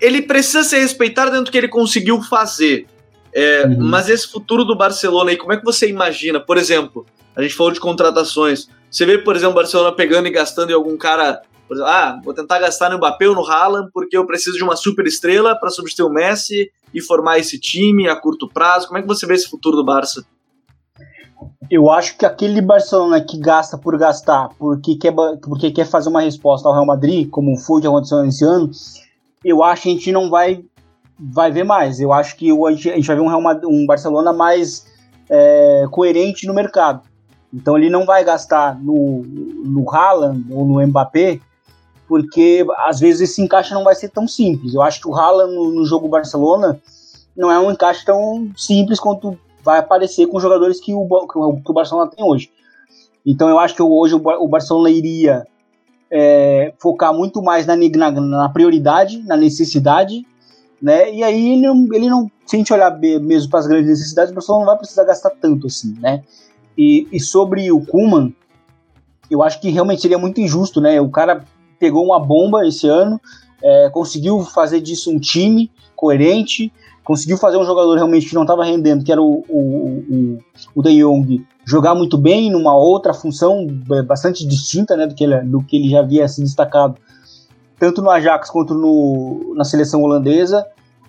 [0.00, 2.86] ele precisa ser respeitado dentro do que ele conseguiu fazer.
[3.32, 3.78] É, uhum.
[3.80, 6.38] Mas esse futuro do Barcelona aí, como é que você imagina?
[6.38, 8.68] Por exemplo, a gente falou de contratações.
[8.90, 11.42] Você vê, por exemplo, o Barcelona pegando e gastando em algum cara.
[11.66, 14.62] Por exemplo, ah, vou tentar gastar no Mbappé ou no Haaland porque eu preciso de
[14.62, 18.86] uma super estrela para substituir o Messi e formar esse time a curto prazo.
[18.86, 20.24] Como é que você vê esse futuro do Barça?
[21.70, 26.20] Eu acho que aquele Barcelona que gasta por gastar, porque quer, porque quer fazer uma
[26.20, 28.70] resposta ao Real Madrid, como foi o que aconteceu nesse ano,
[29.44, 30.64] eu acho que a gente não vai
[31.18, 32.00] vai ver mais.
[32.00, 34.86] Eu acho que hoje a gente vai ver um, Madrid, um Barcelona mais
[35.28, 37.02] é, coerente no mercado.
[37.52, 41.38] Então ele não vai gastar no, no Haaland ou no Mbappé,
[42.08, 44.74] porque às vezes esse encaixe não vai ser tão simples.
[44.74, 46.80] Eu acho que o Haaland no, no jogo Barcelona
[47.36, 51.70] não é um encaixe tão simples quanto vai aparecer com os jogadores que o, que
[51.70, 52.50] o Barcelona tem hoje.
[53.24, 55.46] Então eu acho que hoje o Barcelona iria
[56.16, 60.24] é, focar muito mais na, na, na, prioridade, na necessidade,
[60.80, 61.12] né?
[61.12, 62.30] E aí ele não, ele não
[62.72, 66.22] olhar mesmo para as grandes necessidades, o Barcelona não vai precisar gastar tanto assim, né?
[66.78, 68.32] E, e sobre o Kuman,
[69.28, 71.00] eu acho que realmente seria muito injusto, né?
[71.00, 71.44] O cara
[71.80, 73.20] pegou uma bomba esse ano,
[73.60, 76.72] é, conseguiu fazer disso um time coerente,
[77.04, 80.38] conseguiu fazer um jogador realmente que não estava rendendo, que era o, o, o,
[80.74, 85.22] o De Jong, jogar muito bem numa outra função é, bastante distinta né, do, que
[85.22, 86.96] ele, do que ele já havia se destacado,
[87.78, 90.66] tanto no Ajax quanto no, na seleção holandesa.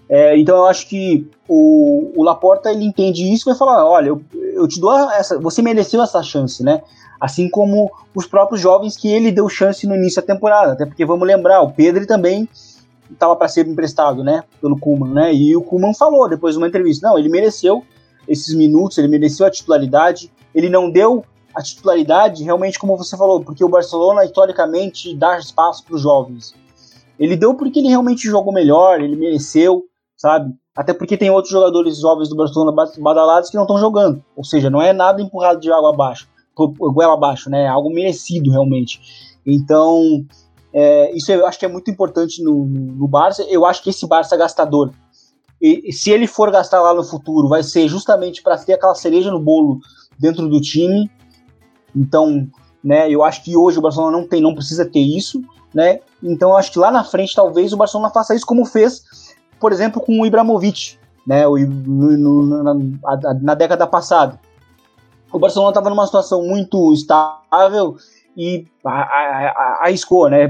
[0.08, 4.10] É, então eu acho que o, o Laporta ele entende isso e vai falar, olha,
[4.10, 4.22] eu,
[4.54, 6.82] eu te dou essa, você mereceu essa chance, né?
[7.20, 11.06] Assim como os próprios jovens que ele deu chance no início da temporada, até porque
[11.06, 12.48] vamos lembrar, o Pedro também
[13.12, 15.34] estava para ser emprestado, né, pelo Kuman, né?
[15.34, 17.84] E o Kuman falou depois de uma entrevista, não, ele mereceu
[18.28, 23.42] esses minutos, ele mereceu a titularidade, ele não deu a titularidade realmente como você falou,
[23.42, 26.54] porque o Barcelona historicamente dá espaço para os jovens.
[27.18, 29.84] Ele deu porque ele realmente jogou melhor, ele mereceu,
[30.18, 30.54] sabe?
[30.76, 34.22] Até porque tem outros jogadores jovens do Barcelona badalados que não estão jogando.
[34.36, 37.64] Ou seja, não é nada empurrado de água abaixo, goela abaixo, né?
[37.64, 39.00] É algo merecido realmente.
[39.46, 40.26] Então,
[40.76, 43.44] é, isso eu acho que é muito importante no, no Barça.
[43.44, 44.92] Eu acho que esse Barça gastador,
[45.62, 49.32] e, se ele for gastar lá no futuro, vai ser justamente para ter aquela cereja
[49.32, 49.80] no bolo
[50.20, 51.10] dentro do time.
[51.96, 52.48] Então,
[52.84, 55.42] né, eu acho que hoje o Barcelona não tem, não precisa ter isso,
[55.74, 56.02] né?
[56.22, 59.02] Então, eu acho que lá na frente talvez o Barcelona faça isso como fez
[59.60, 64.40] por exemplo, com o Ibrahimovic, né, o, no, no, na, na, década passada.
[65.32, 67.98] O Barcelona estava numa situação muito estável
[68.36, 68.66] e
[69.82, 70.48] arriscou, né,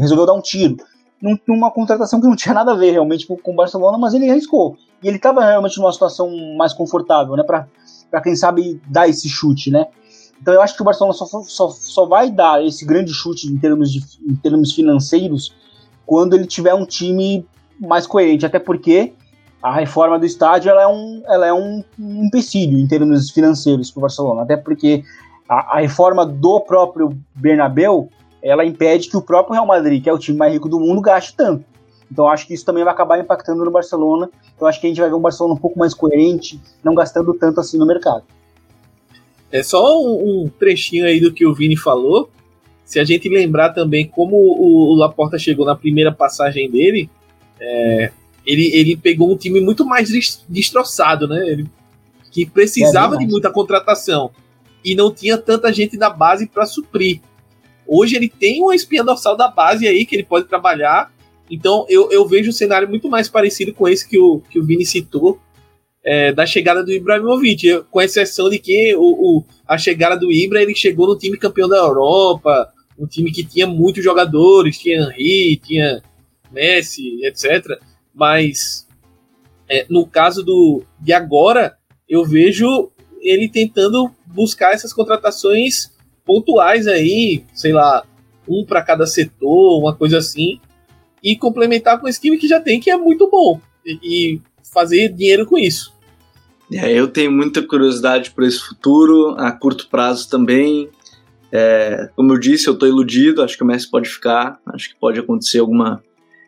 [0.00, 0.76] resolveu dar um tiro.
[1.46, 4.76] Numa contratação que não tinha nada a ver realmente com o Barcelona, mas ele arriscou.
[5.02, 9.70] E ele estava realmente numa situação mais confortável, né, para quem sabe dar esse chute,
[9.70, 9.86] né.
[10.40, 13.56] Então eu acho que o Barcelona só, só, só vai dar esse grande chute em
[13.56, 15.54] termos, de, em termos financeiros
[16.04, 17.46] quando ele tiver um time
[17.80, 19.14] mais coerente, até porque
[19.62, 23.90] a reforma do estádio ela é um, ela é um, um empecilho em termos financeiros
[23.90, 25.02] para o Barcelona, até porque
[25.48, 28.08] a, a, reforma do próprio Bernabéu
[28.42, 31.00] ela impede que o próprio Real Madrid, que é o time mais rico do mundo,
[31.00, 31.64] gaste tanto.
[32.10, 34.28] Então acho que isso também vai acabar impactando no Barcelona.
[34.54, 37.32] Então acho que a gente vai ver um Barcelona um pouco mais coerente, não gastando
[37.34, 38.22] tanto assim no mercado.
[39.50, 42.28] É só um, um trechinho aí do que o Vini falou.
[42.84, 47.08] Se a gente lembrar também como o, o Laporta chegou na primeira passagem dele,
[47.58, 48.10] é,
[48.44, 50.10] ele, ele pegou um time muito mais
[50.46, 51.48] destroçado, né?
[51.48, 51.66] Ele,
[52.30, 54.30] que precisava é de muita contratação
[54.84, 57.20] e não tinha tanta gente da base para suprir.
[57.86, 61.12] Hoje ele tem uma espinha dorsal da base aí que ele pode trabalhar.
[61.50, 64.64] Então eu, eu vejo um cenário muito mais parecido com esse que o, que o
[64.64, 65.38] Vini citou,
[66.02, 69.00] é, da chegada do Ibrahimovic, com exceção de que o,
[69.38, 73.44] o, a chegada do Ibra ele chegou no time campeão da Europa, um time que
[73.44, 76.02] tinha muitos jogadores, tinha Henry, tinha
[76.52, 77.78] Messi, etc.
[78.14, 78.86] Mas
[79.68, 81.76] é, no caso do de agora,
[82.08, 85.92] eu vejo ele tentando buscar essas contratações
[86.24, 88.04] pontuais aí, sei lá,
[88.48, 90.60] um para cada setor, uma coisa assim,
[91.22, 94.40] e complementar com esse time que já tem, que é muito bom, e, e
[94.72, 95.94] fazer dinheiro com isso.
[96.72, 100.88] É, eu tenho muita curiosidade por esse futuro, a curto prazo também.
[101.52, 104.96] É, como eu disse, eu estou iludido, acho que o Messi pode ficar, acho que
[104.98, 106.02] pode acontecer alguma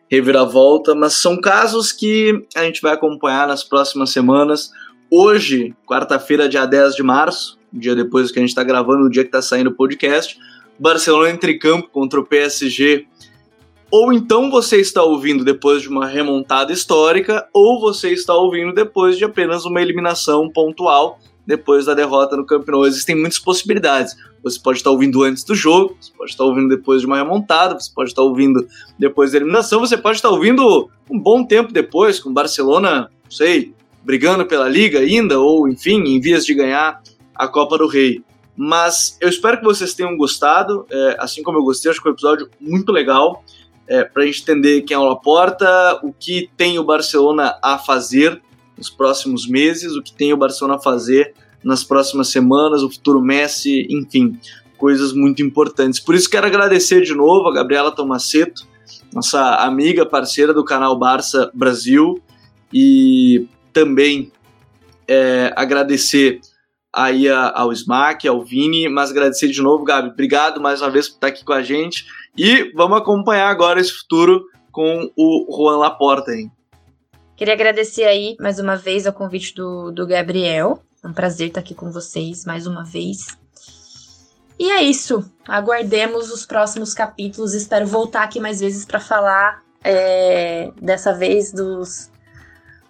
[0.09, 4.71] reviravolta, mas são casos que a gente vai acompanhar nas próximas semanas.
[5.11, 9.09] Hoje, quarta-feira, dia 10 de março, um dia depois que a gente está gravando, no
[9.09, 10.37] dia que está saindo o podcast.
[10.79, 13.05] Barcelona entre campo contra o PSG.
[13.89, 19.17] Ou então você está ouvindo depois de uma remontada histórica, ou você está ouvindo depois
[19.17, 22.85] de apenas uma eliminação pontual depois da derrota no Camp Nou.
[22.85, 24.13] Existem muitas possibilidades.
[24.43, 27.79] Você pode estar ouvindo antes do jogo, você pode estar ouvindo depois de uma remontada,
[27.79, 28.67] você pode estar ouvindo
[28.99, 33.31] depois da eliminação, você pode estar ouvindo um bom tempo depois, com o Barcelona, não
[33.31, 33.73] sei,
[34.03, 37.01] brigando pela liga ainda, ou enfim, em vias de ganhar
[37.37, 38.23] a Copa do Rei.
[38.55, 42.11] Mas eu espero que vocês tenham gostado, é, assim como eu gostei, acho que foi
[42.11, 43.43] um episódio muito legal,
[43.87, 47.77] é, para a gente entender quem é o Laporta, o que tem o Barcelona a
[47.77, 48.41] fazer
[48.77, 51.33] nos próximos meses, o que tem o Barcelona a fazer
[51.63, 54.39] nas próximas semanas, o futuro Messi, enfim,
[54.77, 55.99] coisas muito importantes.
[55.99, 58.67] Por isso quero agradecer de novo a Gabriela Tomaceto,
[59.13, 62.21] nossa amiga, parceira do canal Barça Brasil,
[62.71, 64.31] e também
[65.07, 66.41] é, agradecer
[66.97, 70.09] aí ao Smack, ao Vini, mas agradecer de novo, Gabi.
[70.09, 72.07] Obrigado mais uma vez por estar aqui com a gente.
[72.35, 76.51] E vamos acompanhar agora esse futuro com o Juan Laporta, hein?
[77.35, 80.81] Queria agradecer aí mais uma vez ao convite do, do Gabriel.
[81.03, 83.37] É um prazer estar aqui com vocês mais uma vez.
[84.59, 85.23] E é isso.
[85.47, 87.53] Aguardemos os próximos capítulos.
[87.53, 92.09] Espero voltar aqui mais vezes para falar é, dessa vez dos,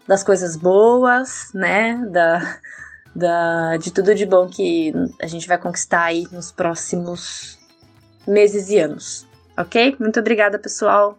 [0.07, 2.01] das coisas boas, né?
[2.09, 2.57] Da,
[3.17, 7.57] da, de tudo de bom que a gente vai conquistar aí nos próximos
[8.27, 9.25] meses e anos.
[9.57, 9.95] Ok?
[9.99, 11.17] Muito obrigada, pessoal.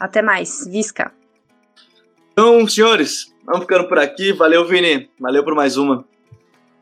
[0.00, 0.66] Até mais.
[0.66, 1.12] Visca!
[2.32, 4.32] Então, senhores, vamos ficando por aqui.
[4.32, 5.08] Valeu, Vini.
[5.20, 6.04] Valeu por mais uma.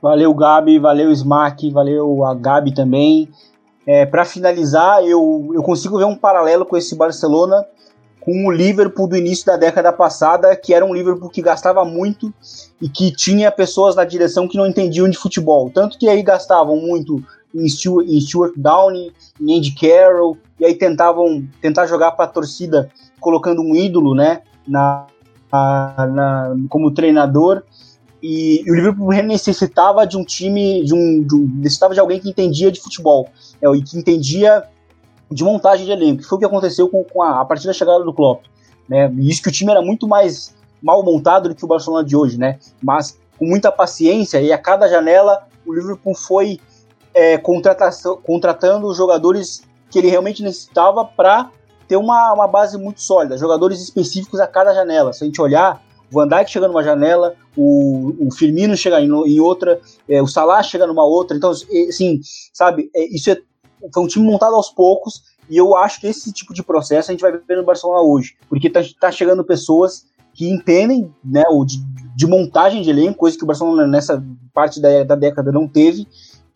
[0.01, 0.79] Valeu, Gabi.
[0.79, 1.71] Valeu, Smack.
[1.71, 3.29] Valeu a Gabi também.
[3.87, 7.63] É, para finalizar, eu, eu consigo ver um paralelo com esse Barcelona
[8.27, 12.35] com o Liverpool do início da década passada, que era um Liverpool que gastava muito
[12.83, 15.71] e que tinha pessoas na direção que não entendiam de futebol.
[15.71, 17.23] Tanto que aí gastavam muito
[17.55, 22.29] em Stuart, em Stuart Downey, em Andy Carroll, e aí tentavam tentar jogar para a
[22.29, 25.07] torcida colocando um ídolo né, na,
[25.53, 27.63] na, como treinador
[28.21, 32.19] e, e, o Liverpool necessitava de um time, de um, de um, necessitava de alguém
[32.19, 33.29] que entendia de futebol
[33.63, 34.65] é, e que entendia
[35.31, 37.73] de montagem de elenco, que foi o que aconteceu com, com a, a, partir da
[37.73, 38.45] chegada do Klopp.
[38.89, 39.13] Né?
[39.19, 42.39] Isso que o time era muito mais mal montado do que o Barcelona de hoje,
[42.39, 42.59] né?
[42.83, 46.61] Mas com muita paciência e a cada janela o Liverpool foi
[47.13, 51.51] é, contratando jogadores que ele realmente necessitava para
[51.89, 55.13] ter uma, uma base muito sólida, jogadores específicos a cada janela.
[55.13, 59.09] Se a gente olhar, o Van Dijk chega numa janela, o, o Firmino chega em,
[59.09, 61.37] em outra, é, o Salah chega numa outra.
[61.37, 62.21] Então, assim,
[62.53, 63.39] sabe, é, isso é,
[63.93, 67.13] foi um time montado aos poucos e eu acho que esse tipo de processo a
[67.13, 71.65] gente vai ver no Barcelona hoje, porque tá, tá chegando pessoas que entendem né, o
[71.65, 71.79] de,
[72.15, 74.23] de, montagem de elenco, coisa que o Barcelona nessa
[74.53, 76.07] parte da, da década não teve,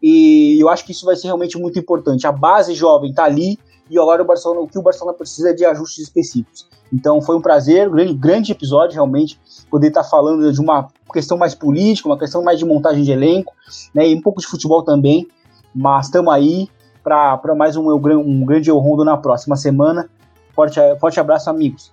[0.03, 2.27] e eu acho que isso vai ser realmente muito importante.
[2.27, 3.59] A base jovem tá ali,
[3.89, 6.69] e agora o Barcelona, o que o Barcelona precisa é de ajustes específicos.
[6.93, 9.39] Então foi um prazer, um grande, grande episódio realmente,
[9.71, 13.53] poder estar falando de uma questão mais política, uma questão mais de montagem de elenco,
[13.95, 15.27] né, e um pouco de futebol também,
[15.75, 16.69] mas estamos aí
[17.03, 20.09] para mais um, um grande Eu Rondo na próxima semana.
[20.55, 21.93] Forte, forte abraço, amigos.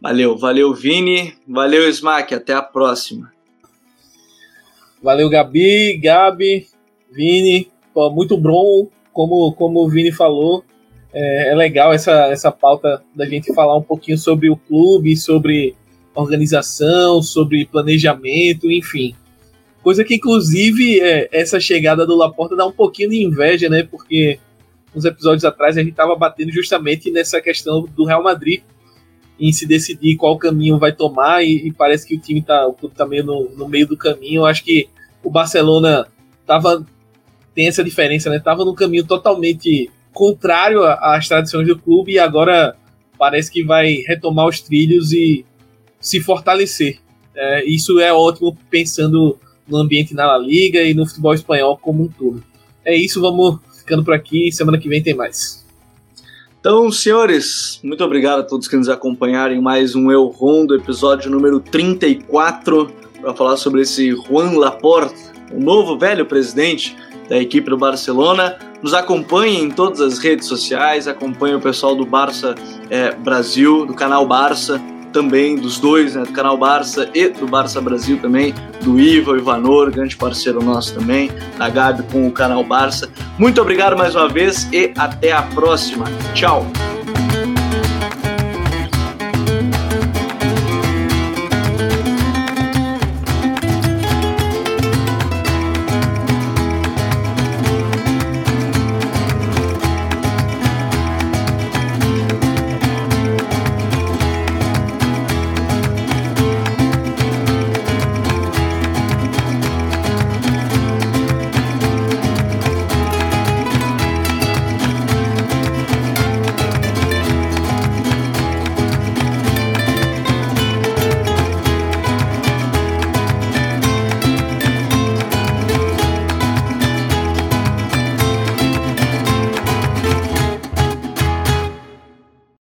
[0.00, 3.30] Valeu, valeu Vini, valeu Smack, até a próxima.
[5.02, 6.66] Valeu Gabi, Gabi,
[7.10, 10.64] Vini, pô, muito bom, como, como o Vini falou,
[11.12, 15.76] é, é, legal essa, essa pauta da gente falar um pouquinho sobre o clube, sobre
[16.14, 19.14] organização, sobre planejamento, enfim.
[19.82, 23.82] Coisa que, inclusive, é, essa chegada do Laporta dá um pouquinho de inveja, né?
[23.82, 24.38] Porque
[24.94, 28.62] uns episódios atrás a gente estava batendo justamente nessa questão do Real Madrid
[29.38, 32.74] em se decidir qual caminho vai tomar e, e parece que o time está o
[32.74, 34.42] clube tá meio no, no meio do caminho.
[34.42, 34.88] Eu acho que
[35.24, 36.06] o Barcelona
[36.46, 36.84] tava
[37.54, 38.38] tem essa diferença, né?
[38.38, 42.76] Tava no caminho totalmente contrário às tradições do clube e agora
[43.18, 45.44] parece que vai retomar os trilhos e
[45.98, 46.98] se fortalecer.
[47.34, 49.38] É, isso é ótimo pensando
[49.70, 52.42] no ambiente na La Liga e no futebol espanhol como um todo.
[52.84, 54.50] É isso, vamos ficando por aqui.
[54.52, 55.64] Semana que vem tem mais.
[56.60, 61.30] Então, senhores, muito obrigado a todos que nos acompanharam em mais um Eu Rondo, episódio
[61.30, 65.14] número 34, para falar sobre esse Juan Laporte,
[65.50, 66.94] o novo velho presidente
[67.30, 68.58] da equipe do Barcelona.
[68.82, 72.54] Nos acompanhe em todas as redes sociais, acompanhe o pessoal do Barça
[72.90, 74.78] é, Brasil, do canal Barça,
[75.12, 79.36] também dos dois, né, do canal Barça e do Barça Brasil também, do Iva, o
[79.36, 83.10] Ivanor, grande parceiro nosso também, da Gabi com o canal Barça.
[83.38, 86.04] Muito obrigado mais uma vez e até a próxima.
[86.34, 86.66] Tchau!